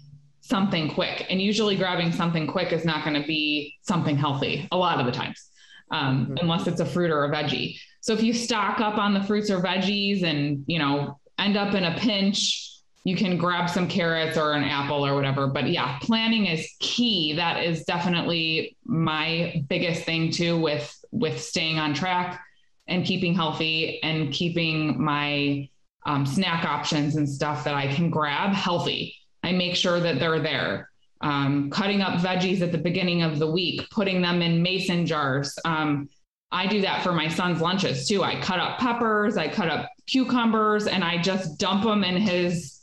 something 0.42 0.90
quick. 0.90 1.26
And 1.30 1.42
usually 1.42 1.76
grabbing 1.76 2.12
something 2.12 2.48
quick 2.48 2.72
is 2.72 2.86
not 2.86 3.04
going 3.04 3.20
to 3.20 3.28
be 3.28 3.76
something 3.82 4.18
healthy 4.18 4.68
a 4.72 4.78
lot 4.78 5.00
of 5.00 5.06
the 5.06 5.12
times, 5.12 5.50
um, 5.92 6.26
mm-hmm. 6.26 6.38
unless 6.38 6.68
it's 6.68 6.80
a 6.80 6.86
fruit 6.86 7.12
or 7.12 7.26
a 7.26 7.30
veggie. 7.30 7.78
So 8.02 8.14
if 8.14 8.24
you 8.24 8.34
stock 8.34 8.80
up 8.80 8.98
on 8.98 9.14
the 9.14 9.24
fruits 9.24 9.52
or 9.52 9.60
veggies 9.60 10.24
and, 10.24 10.64
you 10.68 10.80
know, 10.80 11.19
end 11.40 11.58
up 11.58 11.74
in 11.74 11.84
a 11.84 11.98
pinch, 11.98 12.70
you 13.04 13.16
can 13.16 13.38
grab 13.38 13.70
some 13.70 13.88
carrots 13.88 14.38
or 14.38 14.54
an 14.54 14.64
apple 14.64 15.06
or 15.06 15.16
whatever. 15.16 15.48
But 15.48 15.70
yeah, 15.70 15.98
planning 16.00 16.46
is 16.46 16.68
key. 16.80 17.34
That 17.34 17.64
is 17.64 17.84
definitely 17.86 18.78
my 18.86 19.64
biggest 19.70 20.04
thing 20.04 20.32
too 20.32 20.60
with 20.60 20.96
with 21.12 21.42
staying 21.42 21.80
on 21.80 21.94
track 21.94 22.42
and 22.88 23.06
keeping 23.06 23.34
healthy 23.34 24.02
and 24.04 24.32
keeping 24.32 25.02
my 25.02 25.70
um, 26.06 26.26
snack 26.26 26.66
options 26.66 27.16
and 27.16 27.28
stuff 27.28 27.64
that 27.64 27.76
I 27.76 27.88
can 27.88 28.10
grab 28.10 28.54
healthy. 28.54 29.16
I 29.44 29.54
make 29.54 29.76
sure 29.76 30.00
that 30.00 30.20
they're 30.20 30.40
there. 30.40 30.90
Um, 31.22 31.70
cutting 31.70 32.02
up 32.02 32.20
veggies 32.20 32.62
at 32.62 32.72
the 32.72 32.78
beginning 32.78 33.24
of 33.24 33.40
the 33.40 33.50
week, 33.50 33.90
putting 33.92 34.22
them 34.22 34.42
in 34.42 34.62
mason 34.62 35.06
jars. 35.06 35.58
Um, 35.66 36.10
I 36.52 36.66
do 36.66 36.82
that 36.82 37.04
for 37.04 37.12
my 37.12 37.28
son's 37.28 37.62
lunches 37.62 38.08
too. 38.08 38.24
I 38.24 38.40
cut 38.42 38.60
up 38.60 38.80
peppers, 38.80 39.38
I 39.38 39.48
cut 39.50 39.70
up 39.70 39.90
cucumbers, 40.10 40.88
and 40.88 41.04
I 41.04 41.22
just 41.22 41.60
dump 41.60 41.84
them 41.84 42.04
in 42.04 42.18
his 42.18 42.80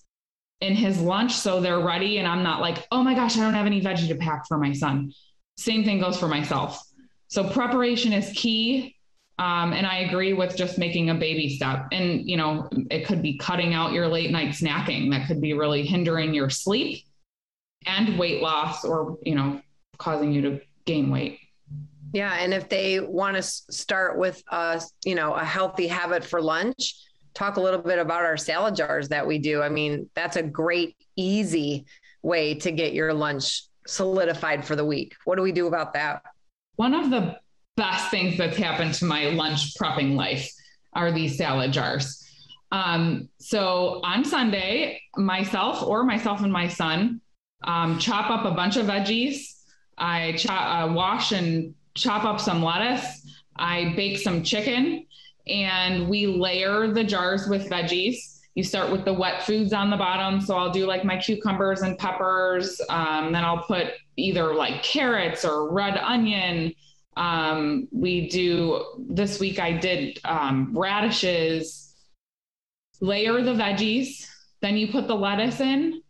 in 0.60 0.74
his 0.74 1.00
lunch 1.00 1.34
so 1.34 1.60
they're 1.60 1.80
ready. 1.80 2.18
And 2.18 2.26
I'm 2.26 2.42
not 2.42 2.60
like, 2.60 2.86
oh 2.90 3.02
my 3.02 3.14
gosh, 3.14 3.36
I 3.36 3.40
don't 3.40 3.54
have 3.54 3.66
any 3.66 3.80
veggie 3.80 4.08
to 4.08 4.14
pack 4.14 4.46
for 4.48 4.56
my 4.56 4.72
son. 4.72 5.12
Same 5.58 5.84
thing 5.84 6.00
goes 6.00 6.18
for 6.18 6.28
myself. 6.28 6.82
So 7.28 7.48
preparation 7.48 8.12
is 8.12 8.32
key. 8.32 8.96
Um, 9.38 9.74
and 9.74 9.86
I 9.86 9.98
agree 9.98 10.32
with 10.32 10.56
just 10.56 10.78
making 10.78 11.10
a 11.10 11.14
baby 11.14 11.56
step. 11.56 11.88
And, 11.92 12.26
you 12.26 12.38
know, 12.38 12.70
it 12.90 13.06
could 13.06 13.20
be 13.20 13.36
cutting 13.36 13.74
out 13.74 13.92
your 13.92 14.08
late 14.08 14.30
night 14.30 14.54
snacking 14.54 15.10
that 15.10 15.26
could 15.28 15.42
be 15.42 15.52
really 15.52 15.84
hindering 15.84 16.32
your 16.32 16.48
sleep 16.48 17.04
and 17.84 18.18
weight 18.18 18.40
loss 18.40 18.82
or, 18.82 19.18
you 19.24 19.34
know, 19.34 19.60
causing 19.98 20.32
you 20.32 20.40
to 20.40 20.60
gain 20.86 21.10
weight. 21.10 21.38
Yeah. 22.14 22.32
And 22.32 22.54
if 22.54 22.70
they 22.70 23.00
want 23.00 23.36
to 23.36 23.42
start 23.42 24.16
with, 24.16 24.42
a, 24.50 24.80
you 25.04 25.14
know, 25.14 25.34
a 25.34 25.44
healthy 25.44 25.86
habit 25.86 26.24
for 26.24 26.40
lunch, 26.40 26.94
talk 27.36 27.58
a 27.58 27.60
little 27.60 27.80
bit 27.80 27.98
about 27.98 28.24
our 28.24 28.36
salad 28.36 28.74
jars 28.74 29.08
that 29.10 29.26
we 29.26 29.38
do. 29.38 29.62
I 29.62 29.68
mean, 29.68 30.08
that's 30.14 30.36
a 30.36 30.42
great, 30.42 30.96
easy 31.16 31.84
way 32.22 32.54
to 32.54 32.72
get 32.72 32.94
your 32.94 33.12
lunch 33.12 33.64
solidified 33.86 34.64
for 34.64 34.74
the 34.74 34.84
week. 34.84 35.14
What 35.24 35.36
do 35.36 35.42
we 35.42 35.52
do 35.52 35.66
about 35.66 35.92
that? 35.92 36.22
One 36.76 36.94
of 36.94 37.10
the 37.10 37.36
best 37.76 38.10
things 38.10 38.38
that's 38.38 38.56
happened 38.56 38.94
to 38.94 39.04
my 39.04 39.26
lunch 39.26 39.74
prepping 39.74 40.16
life 40.16 40.50
are 40.94 41.12
these 41.12 41.36
salad 41.36 41.72
jars. 41.72 42.22
Um, 42.72 43.28
so 43.38 44.00
on 44.02 44.24
Sunday, 44.24 45.02
myself 45.16 45.82
or 45.82 46.04
myself 46.04 46.40
and 46.42 46.52
my 46.52 46.68
son 46.68 47.20
um, 47.64 47.98
chop 47.98 48.30
up 48.30 48.44
a 48.46 48.54
bunch 48.54 48.76
of 48.76 48.86
veggies. 48.86 49.52
I 49.98 50.32
uh, 50.48 50.92
wash 50.92 51.32
and 51.32 51.74
chop 51.94 52.24
up 52.24 52.40
some 52.40 52.62
lettuce. 52.62 53.26
I 53.56 53.92
bake 53.94 54.18
some 54.18 54.42
chicken 54.42 55.06
and 55.46 56.08
we 56.08 56.26
layer 56.26 56.92
the 56.92 57.04
jars 57.04 57.48
with 57.48 57.68
veggies. 57.68 58.16
You 58.54 58.64
start 58.64 58.90
with 58.90 59.04
the 59.04 59.12
wet 59.12 59.42
foods 59.42 59.72
on 59.72 59.90
the 59.90 59.96
bottom. 59.96 60.40
So 60.40 60.56
I'll 60.56 60.72
do 60.72 60.86
like 60.86 61.04
my 61.04 61.18
cucumbers 61.18 61.82
and 61.82 61.98
peppers. 61.98 62.80
Um, 62.88 63.32
then 63.32 63.44
I'll 63.44 63.62
put 63.62 63.88
either 64.16 64.54
like 64.54 64.82
carrots 64.82 65.44
or 65.44 65.70
red 65.70 65.98
onion, 65.98 66.72
um, 67.16 67.88
we 67.92 68.28
do 68.28 68.84
this 69.08 69.40
week, 69.40 69.58
I 69.58 69.72
did 69.72 70.18
um, 70.24 70.72
radishes, 70.76 71.94
layer 73.00 73.42
the 73.42 73.54
veggies, 73.54 74.26
then 74.60 74.76
you 74.76 74.88
put 74.88 75.08
the 75.08 75.14
lettuce 75.14 75.60
in, 75.60 76.02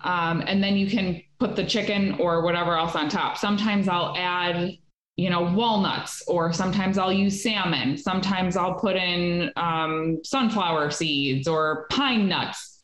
um, 0.00 0.42
and 0.46 0.62
then 0.62 0.76
you 0.76 0.86
can 0.86 1.22
put 1.38 1.56
the 1.56 1.64
chicken 1.64 2.16
or 2.18 2.42
whatever 2.42 2.76
else 2.76 2.96
on 2.96 3.10
top. 3.10 3.36
Sometimes 3.36 3.88
I'll 3.88 4.16
add, 4.16 4.70
you 5.16 5.30
know, 5.30 5.42
walnuts, 5.42 6.22
or 6.28 6.52
sometimes 6.52 6.98
I'll 6.98 7.12
use 7.12 7.42
salmon. 7.42 7.96
Sometimes 7.96 8.56
I'll 8.56 8.74
put 8.74 8.96
in 8.96 9.50
um, 9.56 10.20
sunflower 10.22 10.90
seeds 10.90 11.48
or 11.48 11.86
pine 11.90 12.28
nuts. 12.28 12.82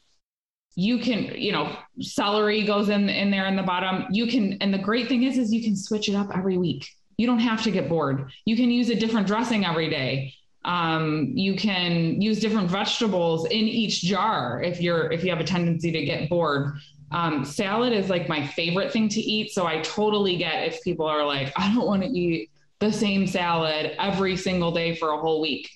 You 0.75 0.99
can, 0.99 1.35
you 1.37 1.53
know, 1.53 1.77
celery 2.01 2.65
goes 2.65 2.89
in 2.89 3.11
in 3.11 3.31
there 3.31 3.47
in 3.47 3.57
the 3.57 3.63
bottom. 3.63 4.07
You 4.11 4.27
can, 4.27 4.55
and 4.63 4.73
the 4.73 4.79
great 4.79 5.09
thing 5.09 5.25
is, 5.25 5.37
is 5.37 5.53
you 5.53 5.63
can 5.63 5.77
switch 5.77 6.09
it 6.09 6.15
up 6.15 6.35
every 6.35 6.57
week. 6.57 6.89
You 7.19 7.27
don't 7.27 7.41
have 7.41 7.63
to 7.65 7.71
get 7.71 7.91
bored. 7.91 8.33
You 8.47 8.57
can 8.57 8.71
use 8.71 8.89
a 8.89 8.95
different 8.95 9.27
dressing 9.27 9.67
every 9.67 9.91
day. 9.91 10.33
Um, 10.65 11.33
you 11.35 11.57
can 11.57 12.23
use 12.23 12.41
different 12.41 12.71
vegetables 12.71 13.45
in 13.47 13.53
each 13.53 14.01
jar 14.01 14.63
if 14.63 14.81
you're 14.81 15.11
if 15.13 15.23
you 15.25 15.31
have 15.31 15.41
a 15.41 15.45
tendency 15.45 15.93
to 15.93 16.05
get 16.05 16.31
bored. 16.31 16.79
Um, 17.13 17.45
salad 17.45 17.93
is 17.93 18.09
like 18.09 18.29
my 18.29 18.47
favorite 18.47 18.93
thing 18.93 19.09
to 19.11 19.21
eat, 19.21 19.53
so 19.53 19.67
I 19.67 19.81
totally 19.83 20.37
get 20.37 20.67
if 20.67 20.83
people 20.83 21.07
are 21.07 21.25
like, 21.25 21.53
I 21.57 21.73
don't 21.75 21.87
want 21.87 22.03
to 22.03 22.09
eat 22.09 22.51
the 22.79 22.93
same 22.93 23.27
salad 23.27 23.95
every 23.99 24.37
single 24.37 24.73
day 24.73 24.95
for 24.95 25.11
a 25.11 25.19
whole 25.19 25.41
week. 25.41 25.71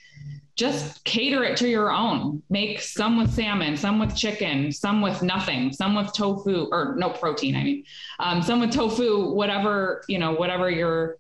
Just 0.57 1.05
cater 1.05 1.45
it 1.45 1.57
to 1.59 1.69
your 1.69 1.93
own. 1.93 2.43
Make 2.49 2.81
some 2.81 3.19
with 3.19 3.31
salmon, 3.31 3.77
some 3.77 3.99
with 3.99 4.17
chicken, 4.17 4.73
some 4.73 5.03
with 5.03 5.23
nothing, 5.23 5.73
some 5.73 5.95
with 5.95 6.13
tofu 6.15 6.69
or 6.73 6.95
no 6.97 7.11
protein. 7.11 7.55
I 7.55 7.63
mean, 7.63 7.85
um, 8.19 8.43
some 8.43 8.61
with 8.61 8.73
tofu, 8.73 9.35
whatever 9.35 10.03
you 10.09 10.19
know, 10.19 10.33
whatever 10.33 10.71
your 10.71 11.19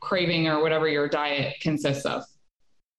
craving 0.00 0.48
or 0.48 0.62
whatever 0.62 0.88
your 0.88 1.08
diet 1.08 1.56
consists 1.60 2.06
of. 2.06 2.24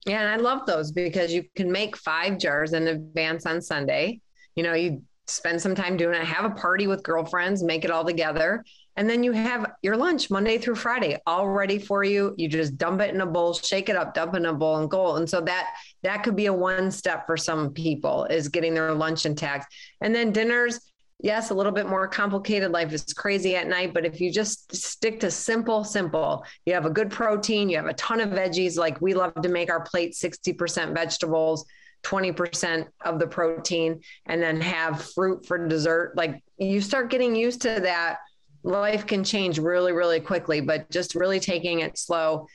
Yeah, 0.06 0.22
and 0.22 0.30
I 0.30 0.36
love 0.38 0.66
those 0.66 0.92
because 0.92 1.34
you 1.34 1.44
can 1.56 1.72
make 1.72 1.98
five 1.98 2.38
jars 2.38 2.74
in 2.74 2.88
advance 2.88 3.46
on 3.46 3.62
Sunday. 3.62 4.22
You 4.56 4.64
know, 4.64 4.74
you 4.74 5.02
spend 5.28 5.62
some 5.62 5.76
time 5.76 5.98
doing 5.98 6.16
it, 6.16 6.26
have 6.26 6.46
a 6.46 6.56
party 6.56 6.88
with 6.88 7.04
girlfriends, 7.04 7.64
make 7.64 7.84
it 7.86 7.92
all 7.92 8.06
together. 8.06 8.64
And 8.96 9.08
then 9.08 9.24
you 9.24 9.32
have 9.32 9.74
your 9.84 9.96
lunch 9.96 10.32
Monday 10.32 10.58
through 10.58 10.76
Friday 10.76 11.18
all 11.28 11.48
ready 11.48 11.78
for 11.78 12.04
you. 12.04 12.34
You 12.38 12.48
just 12.48 12.78
dump 12.78 13.02
it 13.02 13.14
in 13.14 13.22
a 13.22 13.26
bowl, 13.26 13.54
shake 13.54 13.90
it 13.90 13.96
up, 13.96 14.14
dump 14.14 14.34
it 14.34 14.38
in 14.38 14.46
a 14.46 14.54
bowl 14.54 14.78
and 14.78 14.90
go. 14.90 15.18
And 15.18 15.30
so 15.30 15.40
that 15.42 15.68
that 16.02 16.24
could 16.24 16.36
be 16.36 16.48
a 16.48 16.54
one 16.54 16.90
step 16.90 17.28
for 17.28 17.38
some 17.38 17.74
people 17.74 18.26
is 18.26 18.48
getting 18.48 18.74
their 18.74 18.94
lunch 18.94 19.26
intact. 19.26 19.72
And 20.02 20.16
then 20.16 20.32
dinners, 20.32 20.80
yes, 21.20 21.52
a 21.52 21.54
little 21.54 21.72
bit 21.72 21.88
more 21.88 22.08
complicated. 22.08 22.72
Life 22.72 22.92
is 22.92 23.04
crazy 23.14 23.56
at 23.56 23.68
night, 23.68 23.94
but 23.94 24.06
if 24.06 24.20
you 24.20 24.32
just 24.32 24.76
stick 24.76 25.20
to 25.20 25.30
simple, 25.30 25.84
simple, 25.84 26.44
you 26.66 26.74
have 26.74 26.86
a 26.86 26.92
good 26.92 27.12
protein, 27.12 27.70
you 27.70 27.78
have 27.78 27.86
a 27.86 27.94
ton 27.94 28.20
of 28.20 28.30
veggies. 28.30 28.78
Like 28.78 29.00
we 29.00 29.14
love 29.14 29.34
to 29.42 29.50
make 29.50 29.70
our 29.70 29.82
plate 29.82 30.14
60% 30.14 30.96
vegetables, 30.96 31.66
20% 32.08 32.88
of 33.04 33.20
the 33.20 33.28
protein, 33.28 34.00
and 34.28 34.42
then 34.42 34.62
have 34.62 35.04
fruit 35.14 35.46
for 35.46 35.68
dessert. 35.68 36.14
Like 36.16 36.42
you 36.58 36.82
start 36.82 37.10
getting 37.10 37.36
used 37.36 37.62
to 37.64 37.80
that. 37.82 38.20
Life 38.64 39.06
can 39.06 39.24
change 39.24 39.60
really, 39.60 39.94
really 39.94 40.20
quickly, 40.20 40.62
but 40.62 40.90
just 40.90 41.16
really 41.16 41.40
taking 41.40 41.82
it 41.82 41.98
slow. 41.98 42.48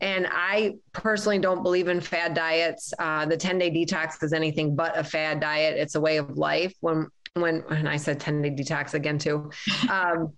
And 0.00 0.26
I 0.30 0.76
personally 0.92 1.38
don't 1.38 1.62
believe 1.62 1.88
in 1.88 2.00
fad 2.00 2.34
diets. 2.34 2.92
Uh, 2.98 3.26
the 3.26 3.36
10 3.36 3.58
day 3.58 3.70
detox 3.70 4.22
is 4.22 4.32
anything 4.32 4.76
but 4.76 4.96
a 4.96 5.02
fad 5.02 5.40
diet. 5.40 5.76
It's 5.76 5.94
a 5.94 6.00
way 6.00 6.18
of 6.18 6.36
life. 6.36 6.72
When 6.80 7.08
when 7.34 7.64
and 7.70 7.88
I 7.88 7.96
said 7.96 8.20
10 8.20 8.42
day 8.42 8.50
detox 8.50 8.94
again 8.94 9.18
too. 9.18 9.50
Um, 9.90 10.32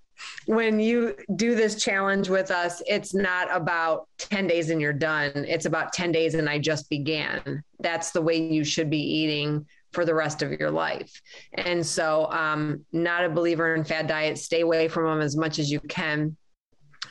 when 0.47 0.81
you 0.81 1.15
do 1.37 1.55
this 1.55 1.83
challenge 1.83 2.29
with 2.29 2.51
us, 2.51 2.83
it's 2.87 3.15
not 3.15 3.49
about 3.55 4.09
10 4.19 4.47
days 4.47 4.71
and 4.71 4.81
you're 4.81 4.93
done. 4.93 5.33
It's 5.35 5.67
about 5.67 5.93
10 5.93 6.13
days 6.13 6.35
and 6.35 6.49
I 6.49 6.59
just 6.59 6.89
began. 6.91 7.63
That's 7.79 8.11
the 8.11 8.23
way 8.23 8.37
you 8.37 8.65
should 8.65 8.91
be 8.91 9.01
eating 9.01 9.67
for 9.93 10.05
the 10.05 10.15
rest 10.15 10.43
of 10.43 10.53
your 10.53 10.71
life. 10.71 11.21
And 11.55 11.85
so, 11.85 12.31
um, 12.31 12.85
not 12.93 13.25
a 13.25 13.29
believer 13.29 13.75
in 13.75 13.85
fad 13.85 14.07
diets. 14.07 14.43
Stay 14.43 14.61
away 14.61 14.89
from 14.89 15.07
them 15.07 15.21
as 15.21 15.37
much 15.37 15.59
as 15.59 15.71
you 15.71 15.81
can. 15.81 16.37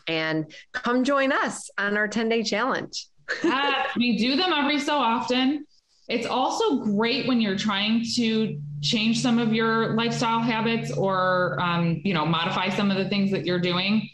And 0.08 0.52
come 0.72 1.04
join 1.04 1.32
us 1.32 1.70
on 1.78 1.98
our 1.98 2.08
10 2.08 2.30
day 2.30 2.44
challenge. 2.44 3.08
we 3.96 4.18
do 4.18 4.36
them 4.36 4.54
every 4.54 4.80
so 4.80 4.98
often. 4.98 5.66
It's 6.08 6.26
also 6.26 6.78
great 6.78 7.28
when 7.28 7.40
you're 7.40 7.58
trying 7.58 8.04
to 8.16 8.60
change 8.82 9.22
some 9.22 9.40
of 9.40 9.54
your 9.54 9.94
lifestyle 9.96 10.40
habits 10.40 10.92
or 10.92 11.60
um, 11.60 12.02
you 12.04 12.14
know 12.14 12.26
modify 12.26 12.70
some 12.70 12.92
of 12.92 12.98
the 12.98 13.10
things 13.10 13.32
that 13.32 13.46
you're 13.46 13.60
doing 13.60 14.10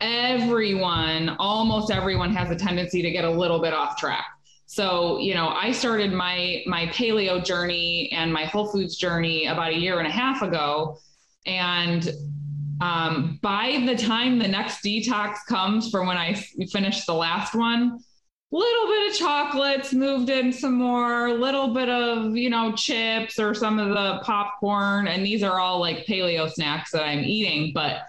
everyone 0.00 1.30
almost 1.38 1.90
everyone 1.90 2.34
has 2.34 2.50
a 2.50 2.56
tendency 2.56 3.00
to 3.00 3.10
get 3.10 3.24
a 3.24 3.30
little 3.30 3.60
bit 3.60 3.72
off 3.72 3.96
track. 3.96 4.26
So 4.66 5.18
you 5.18 5.34
know 5.34 5.48
i 5.48 5.72
started 5.72 6.12
my 6.12 6.62
my 6.66 6.86
paleo 6.86 7.44
journey 7.44 8.10
and 8.12 8.32
my 8.32 8.44
whole 8.44 8.66
foods 8.66 8.96
journey 8.96 9.46
about 9.46 9.72
a 9.72 9.76
year 9.76 9.98
and 9.98 10.06
a 10.06 10.10
half 10.10 10.42
ago. 10.42 10.98
And 11.46 12.10
um, 12.80 13.38
by 13.42 13.84
the 13.86 13.96
time 13.96 14.38
the 14.38 14.48
next 14.48 14.82
detox 14.82 15.36
comes 15.48 15.90
for 15.90 16.04
when 16.04 16.16
i 16.16 16.34
finish 16.72 17.04
the 17.04 17.14
last 17.14 17.54
one 17.54 18.00
little 18.56 18.86
bit 18.86 19.10
of 19.10 19.18
chocolates 19.18 19.92
moved 19.92 20.30
in 20.30 20.52
some 20.52 20.74
more, 20.74 21.32
little 21.32 21.74
bit 21.74 21.88
of, 21.88 22.36
you 22.36 22.48
know, 22.48 22.72
chips 22.72 23.38
or 23.38 23.52
some 23.52 23.80
of 23.80 23.88
the 23.88 24.20
popcorn. 24.22 25.08
And 25.08 25.26
these 25.26 25.42
are 25.42 25.58
all 25.58 25.80
like 25.80 26.06
paleo 26.06 26.48
snacks 26.50 26.92
that 26.92 27.02
I'm 27.02 27.24
eating, 27.24 27.72
but 27.74 28.02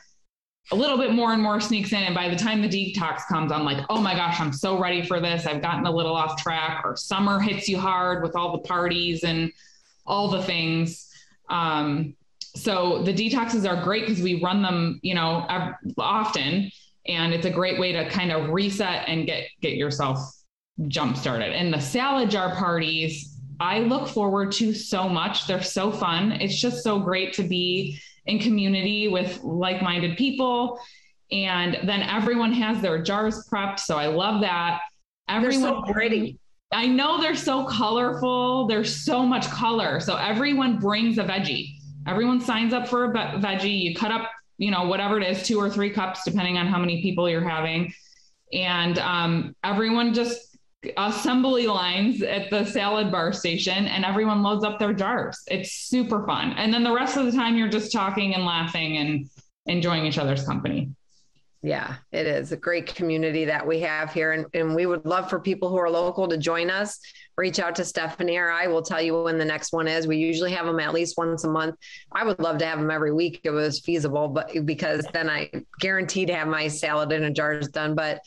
a 0.71 0.75
little 0.75 0.97
bit 0.97 1.13
more 1.13 1.33
and 1.33 1.41
more 1.41 1.59
sneaks 1.59 1.93
in. 1.93 2.03
And 2.03 2.13
by 2.13 2.29
the 2.29 2.35
time 2.35 2.61
the 2.61 2.69
detox 2.69 3.25
comes, 3.27 3.51
I'm 3.51 3.65
like, 3.65 3.85
oh 3.89 3.99
my 3.99 4.13
gosh, 4.13 4.39
I'm 4.39 4.53
so 4.53 4.79
ready 4.79 5.03
for 5.03 5.19
this. 5.19 5.47
I've 5.47 5.63
gotten 5.63 5.87
a 5.87 5.91
little 5.91 6.15
off 6.15 6.41
track, 6.41 6.83
or 6.85 6.95
summer 6.95 7.39
hits 7.39 7.67
you 7.67 7.79
hard 7.79 8.21
with 8.21 8.35
all 8.35 8.51
the 8.51 8.67
parties 8.67 9.23
and 9.23 9.51
all 10.05 10.27
the 10.27 10.43
things. 10.43 11.09
Um, 11.49 12.15
so 12.39 13.01
the 13.01 13.13
detoxes 13.13 13.67
are 13.67 13.83
great 13.83 14.05
because 14.05 14.21
we 14.21 14.41
run 14.41 14.61
them, 14.61 14.99
you 15.01 15.15
know, 15.15 15.45
often 15.97 16.71
and 17.07 17.33
it's 17.33 17.45
a 17.45 17.51
great 17.51 17.79
way 17.79 17.91
to 17.91 18.09
kind 18.09 18.31
of 18.31 18.49
reset 18.49 19.07
and 19.07 19.25
get 19.25 19.47
get 19.61 19.75
yourself 19.75 20.34
jump 20.87 21.17
started. 21.17 21.53
And 21.53 21.73
the 21.73 21.79
salad 21.79 22.29
jar 22.29 22.55
parties, 22.55 23.37
I 23.59 23.79
look 23.79 24.07
forward 24.07 24.51
to 24.53 24.73
so 24.73 25.07
much. 25.07 25.47
They're 25.47 25.61
so 25.61 25.91
fun. 25.91 26.33
It's 26.33 26.59
just 26.59 26.83
so 26.83 26.99
great 26.99 27.33
to 27.33 27.43
be 27.43 27.99
in 28.25 28.39
community 28.39 29.07
with 29.07 29.41
like-minded 29.43 30.17
people 30.17 30.79
and 31.31 31.77
then 31.87 32.01
everyone 32.01 32.51
has 32.51 32.81
their 32.81 33.01
jars 33.01 33.47
prepped 33.51 33.79
so 33.79 33.97
i 33.97 34.05
love 34.07 34.41
that 34.41 34.81
everyone 35.27 35.61
they're 35.61 35.71
so 35.85 35.93
pretty 35.93 36.39
i 36.71 36.87
know 36.87 37.19
they're 37.19 37.35
so 37.35 37.65
colorful 37.65 38.67
there's 38.67 39.03
so 39.03 39.23
much 39.23 39.47
color 39.49 39.99
so 39.99 40.15
everyone 40.17 40.77
brings 40.79 41.19
a 41.19 41.23
veggie 41.23 41.75
everyone 42.07 42.39
signs 42.39 42.73
up 42.73 42.87
for 42.87 43.05
a 43.05 43.13
veggie 43.39 43.79
you 43.79 43.95
cut 43.95 44.11
up 44.11 44.29
you 44.57 44.71
know, 44.71 44.83
whatever 44.83 45.19
it 45.19 45.27
is, 45.27 45.45
two 45.45 45.59
or 45.59 45.69
three 45.69 45.89
cups, 45.89 46.21
depending 46.23 46.57
on 46.57 46.67
how 46.67 46.79
many 46.79 47.01
people 47.01 47.29
you're 47.29 47.47
having. 47.47 47.93
And 48.53 48.97
um, 48.99 49.55
everyone 49.63 50.13
just 50.13 50.54
assembly 50.97 51.67
lines 51.67 52.21
at 52.21 52.49
the 52.49 52.65
salad 52.65 53.11
bar 53.11 53.33
station 53.33 53.87
and 53.87 54.05
everyone 54.05 54.43
loads 54.43 54.63
up 54.63 54.79
their 54.79 54.93
jars. 54.93 55.41
It's 55.47 55.71
super 55.71 56.25
fun. 56.25 56.53
And 56.53 56.73
then 56.73 56.83
the 56.83 56.93
rest 56.93 57.17
of 57.17 57.25
the 57.25 57.31
time 57.31 57.57
you're 57.57 57.69
just 57.69 57.91
talking 57.91 58.35
and 58.35 58.45
laughing 58.45 58.97
and 58.97 59.29
enjoying 59.65 60.05
each 60.05 60.17
other's 60.17 60.45
company. 60.45 60.89
Yeah, 61.61 61.95
it 62.11 62.27
is 62.27 62.51
a 62.51 62.57
great 62.57 62.93
community 62.93 63.45
that 63.45 63.65
we 63.65 63.79
have 63.79 64.13
here. 64.13 64.33
And, 64.33 64.45
and 64.53 64.75
we 64.75 64.85
would 64.85 65.03
love 65.03 65.31
for 65.31 65.39
people 65.39 65.69
who 65.69 65.77
are 65.77 65.89
local 65.89 66.27
to 66.27 66.37
join 66.37 66.69
us. 66.69 66.99
Reach 67.37 67.59
out 67.59 67.75
to 67.77 67.85
Stephanie 67.85 68.37
or 68.37 68.51
I 68.51 68.67
will 68.67 68.83
tell 68.83 69.01
you 69.01 69.23
when 69.23 69.39
the 69.39 69.45
next 69.45 69.73
one 69.73 69.87
is. 69.87 70.05
We 70.05 70.17
usually 70.17 70.51
have 70.51 70.67
them 70.67 70.79
at 70.79 70.93
least 70.93 71.17
once 71.17 71.43
a 71.43 71.49
month. 71.49 71.75
I 72.11 72.23
would 72.23 72.39
love 72.39 72.59
to 72.59 72.65
have 72.67 72.79
them 72.79 72.91
every 72.91 73.11
week 73.11 73.41
if 73.43 73.49
it 73.49 73.51
was 73.51 73.79
feasible, 73.79 74.27
but 74.27 74.63
because 74.63 75.07
then 75.11 75.27
I 75.27 75.49
guarantee 75.79 76.27
to 76.27 76.35
have 76.35 76.47
my 76.47 76.67
salad 76.67 77.11
in 77.11 77.23
a 77.23 77.31
jars 77.31 77.67
done. 77.69 77.95
But 77.95 78.21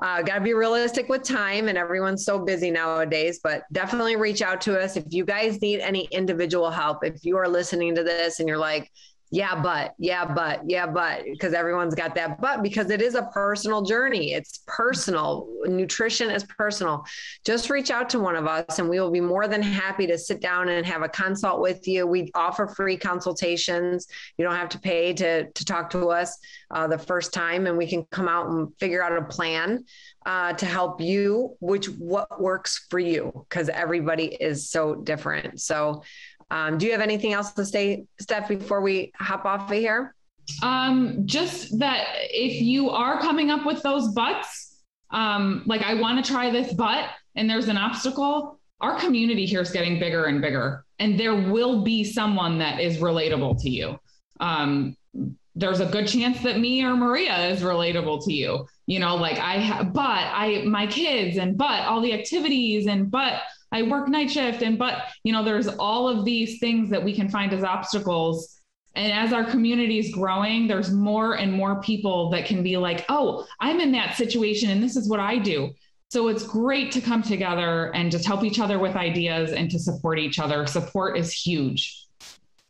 uh, 0.00 0.22
got 0.22 0.36
to 0.36 0.40
be 0.40 0.54
realistic 0.54 1.08
with 1.08 1.22
time 1.22 1.68
and 1.68 1.76
everyone's 1.76 2.24
so 2.24 2.38
busy 2.38 2.70
nowadays 2.70 3.40
but 3.42 3.64
definitely 3.72 4.16
reach 4.16 4.42
out 4.42 4.60
to 4.60 4.78
us. 4.78 4.96
If 4.96 5.04
you 5.08 5.24
guys 5.24 5.60
need 5.60 5.80
any 5.80 6.08
individual 6.10 6.70
help 6.70 7.04
if 7.04 7.24
you 7.24 7.36
are 7.36 7.48
listening 7.48 7.94
to 7.96 8.04
this 8.04 8.40
and 8.40 8.48
you're 8.48 8.58
like 8.58 8.90
yeah, 9.30 9.60
but, 9.60 9.94
yeah, 9.98 10.24
but, 10.24 10.62
yeah, 10.68 10.86
but, 10.86 11.24
because 11.24 11.52
everyone's 11.52 11.94
got 11.94 12.14
that 12.14 12.40
but 12.40 12.62
because 12.62 12.90
it 12.90 13.02
is 13.02 13.14
a 13.14 13.22
personal 13.32 13.82
journey. 13.82 14.32
It's 14.32 14.60
personal. 14.66 15.48
Nutrition 15.64 16.30
is 16.30 16.44
personal. 16.44 17.04
Just 17.44 17.70
reach 17.70 17.90
out 17.90 18.08
to 18.10 18.20
one 18.20 18.36
of 18.36 18.46
us 18.46 18.78
and 18.78 18.88
we 18.88 19.00
will 19.00 19.10
be 19.10 19.20
more 19.20 19.48
than 19.48 19.62
happy 19.62 20.06
to 20.06 20.16
sit 20.16 20.40
down 20.40 20.68
and 20.68 20.86
have 20.86 21.02
a 21.02 21.08
consult 21.08 21.60
with 21.60 21.86
you. 21.86 22.06
We 22.06 22.30
offer 22.34 22.66
free 22.66 22.96
consultations. 22.96 24.06
You 24.36 24.44
don't 24.44 24.56
have 24.56 24.68
to 24.70 24.78
pay 24.78 25.12
to, 25.14 25.50
to 25.50 25.64
talk 25.64 25.90
to 25.90 26.08
us 26.08 26.38
uh, 26.70 26.86
the 26.86 26.98
first 26.98 27.32
time 27.32 27.66
and 27.66 27.76
we 27.76 27.86
can 27.86 28.04
come 28.10 28.28
out 28.28 28.48
and 28.48 28.68
figure 28.78 29.02
out 29.02 29.16
a 29.16 29.24
plan 29.24 29.84
uh, 30.26 30.52
to 30.52 30.66
help 30.66 31.00
you, 31.00 31.56
which 31.60 31.86
what 31.86 32.40
works 32.40 32.86
for 32.90 32.98
you 32.98 33.46
because 33.48 33.70
everybody 33.70 34.26
is 34.26 34.68
so 34.68 34.94
different. 34.94 35.58
So, 35.60 36.02
um, 36.50 36.78
do 36.78 36.86
you 36.86 36.92
have 36.92 37.00
anything 37.00 37.32
else 37.32 37.52
to 37.52 37.64
say, 37.64 38.04
Steph, 38.20 38.48
before 38.48 38.80
we 38.80 39.12
hop 39.16 39.44
off 39.44 39.70
of 39.70 39.76
here? 39.76 40.14
Um, 40.62 41.26
just 41.26 41.78
that 41.78 42.06
if 42.30 42.62
you 42.62 42.90
are 42.90 43.20
coming 43.20 43.50
up 43.50 43.66
with 43.66 43.82
those 43.82 44.08
butts, 44.08 44.82
um, 45.10 45.62
like 45.66 45.82
I 45.82 45.94
want 45.94 46.24
to 46.24 46.30
try 46.30 46.50
this 46.50 46.72
butt 46.72 47.10
and 47.34 47.48
there's 47.48 47.68
an 47.68 47.76
obstacle, 47.76 48.58
our 48.80 48.98
community 48.98 49.44
here 49.44 49.60
is 49.60 49.70
getting 49.70 49.98
bigger 49.98 50.24
and 50.24 50.40
bigger, 50.40 50.84
and 50.98 51.18
there 51.18 51.34
will 51.34 51.82
be 51.82 52.04
someone 52.04 52.58
that 52.58 52.80
is 52.80 52.98
relatable 52.98 53.60
to 53.62 53.70
you. 53.70 53.98
Um, 54.40 54.96
there's 55.54 55.80
a 55.80 55.86
good 55.86 56.06
chance 56.06 56.40
that 56.42 56.60
me 56.60 56.84
or 56.84 56.96
Maria 56.96 57.48
is 57.48 57.62
relatable 57.62 58.24
to 58.24 58.32
you. 58.32 58.66
You 58.86 59.00
know, 59.00 59.16
like 59.16 59.38
I, 59.38 59.58
ha- 59.60 59.82
but 59.82 60.00
I, 60.02 60.62
my 60.64 60.86
kids, 60.86 61.36
and 61.36 61.58
but 61.58 61.80
all 61.86 62.00
the 62.00 62.14
activities, 62.14 62.86
and 62.86 63.10
but 63.10 63.42
I 63.72 63.82
work 63.82 64.08
night 64.08 64.30
shift 64.30 64.62
and 64.62 64.78
but 64.78 65.04
you 65.24 65.32
know 65.32 65.44
there's 65.44 65.68
all 65.68 66.08
of 66.08 66.24
these 66.24 66.58
things 66.58 66.90
that 66.90 67.02
we 67.02 67.14
can 67.14 67.28
find 67.28 67.52
as 67.52 67.62
obstacles 67.62 68.60
and 68.94 69.12
as 69.12 69.32
our 69.32 69.44
community 69.44 69.98
is 69.98 70.12
growing 70.12 70.66
there's 70.66 70.90
more 70.90 71.34
and 71.34 71.52
more 71.52 71.80
people 71.82 72.30
that 72.30 72.46
can 72.46 72.62
be 72.62 72.76
like 72.76 73.04
oh 73.08 73.46
I'm 73.60 73.80
in 73.80 73.92
that 73.92 74.16
situation 74.16 74.70
and 74.70 74.82
this 74.82 74.96
is 74.96 75.08
what 75.08 75.20
I 75.20 75.38
do 75.38 75.70
so 76.10 76.28
it's 76.28 76.42
great 76.42 76.90
to 76.92 77.00
come 77.00 77.22
together 77.22 77.94
and 77.94 78.10
just 78.10 78.26
help 78.26 78.42
each 78.42 78.58
other 78.58 78.78
with 78.78 78.96
ideas 78.96 79.52
and 79.52 79.70
to 79.70 79.78
support 79.78 80.18
each 80.18 80.38
other 80.38 80.66
support 80.66 81.18
is 81.18 81.32
huge 81.32 82.08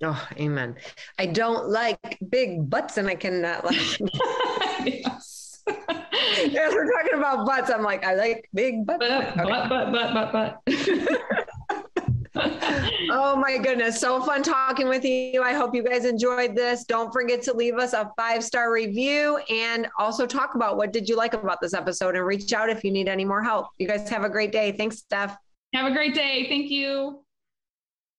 Oh, 0.04 0.28
amen. 0.38 0.76
I 1.18 1.26
don't 1.26 1.70
like 1.70 2.18
big 2.30 2.70
butts 2.70 2.98
and 2.98 3.08
I 3.08 3.16
cannot 3.16 3.64
like. 3.64 3.98
yes. 4.84 5.64
As 6.56 6.74
we're 6.74 6.90
talking 6.92 7.18
about 7.18 7.46
butts, 7.46 7.70
I'm 7.70 7.82
like, 7.82 8.04
I 8.04 8.14
like 8.14 8.48
big 8.54 8.86
butts. 8.86 8.98
Butt, 9.00 9.10
okay. 9.10 9.42
butt, 9.42 9.68
butt, 9.68 9.92
butt, 9.92 10.32
butt, 10.32 10.32
butt. 10.32 11.78
oh 13.10 13.36
my 13.36 13.58
goodness. 13.58 14.00
So 14.00 14.22
fun 14.22 14.42
talking 14.42 14.88
with 14.88 15.04
you. 15.04 15.42
I 15.42 15.54
hope 15.54 15.74
you 15.74 15.82
guys 15.82 16.04
enjoyed 16.04 16.54
this. 16.54 16.84
Don't 16.84 17.12
forget 17.12 17.42
to 17.42 17.52
leave 17.52 17.74
us 17.74 17.92
a 17.92 18.10
five 18.16 18.44
star 18.44 18.72
review 18.72 19.38
and 19.50 19.88
also 19.98 20.26
talk 20.26 20.54
about 20.54 20.76
what 20.76 20.92
did 20.92 21.08
you 21.08 21.16
like 21.16 21.34
about 21.34 21.60
this 21.60 21.74
episode 21.74 22.16
and 22.16 22.24
reach 22.24 22.52
out 22.52 22.70
if 22.70 22.84
you 22.84 22.90
need 22.90 23.08
any 23.08 23.24
more 23.24 23.42
help. 23.42 23.68
You 23.78 23.88
guys 23.88 24.08
have 24.08 24.24
a 24.24 24.30
great 24.30 24.52
day. 24.52 24.72
Thanks, 24.72 24.98
Steph. 24.98 25.36
Have 25.74 25.90
a 25.90 25.94
great 25.94 26.14
day. 26.14 26.46
Thank 26.48 26.70
you. 26.70 27.24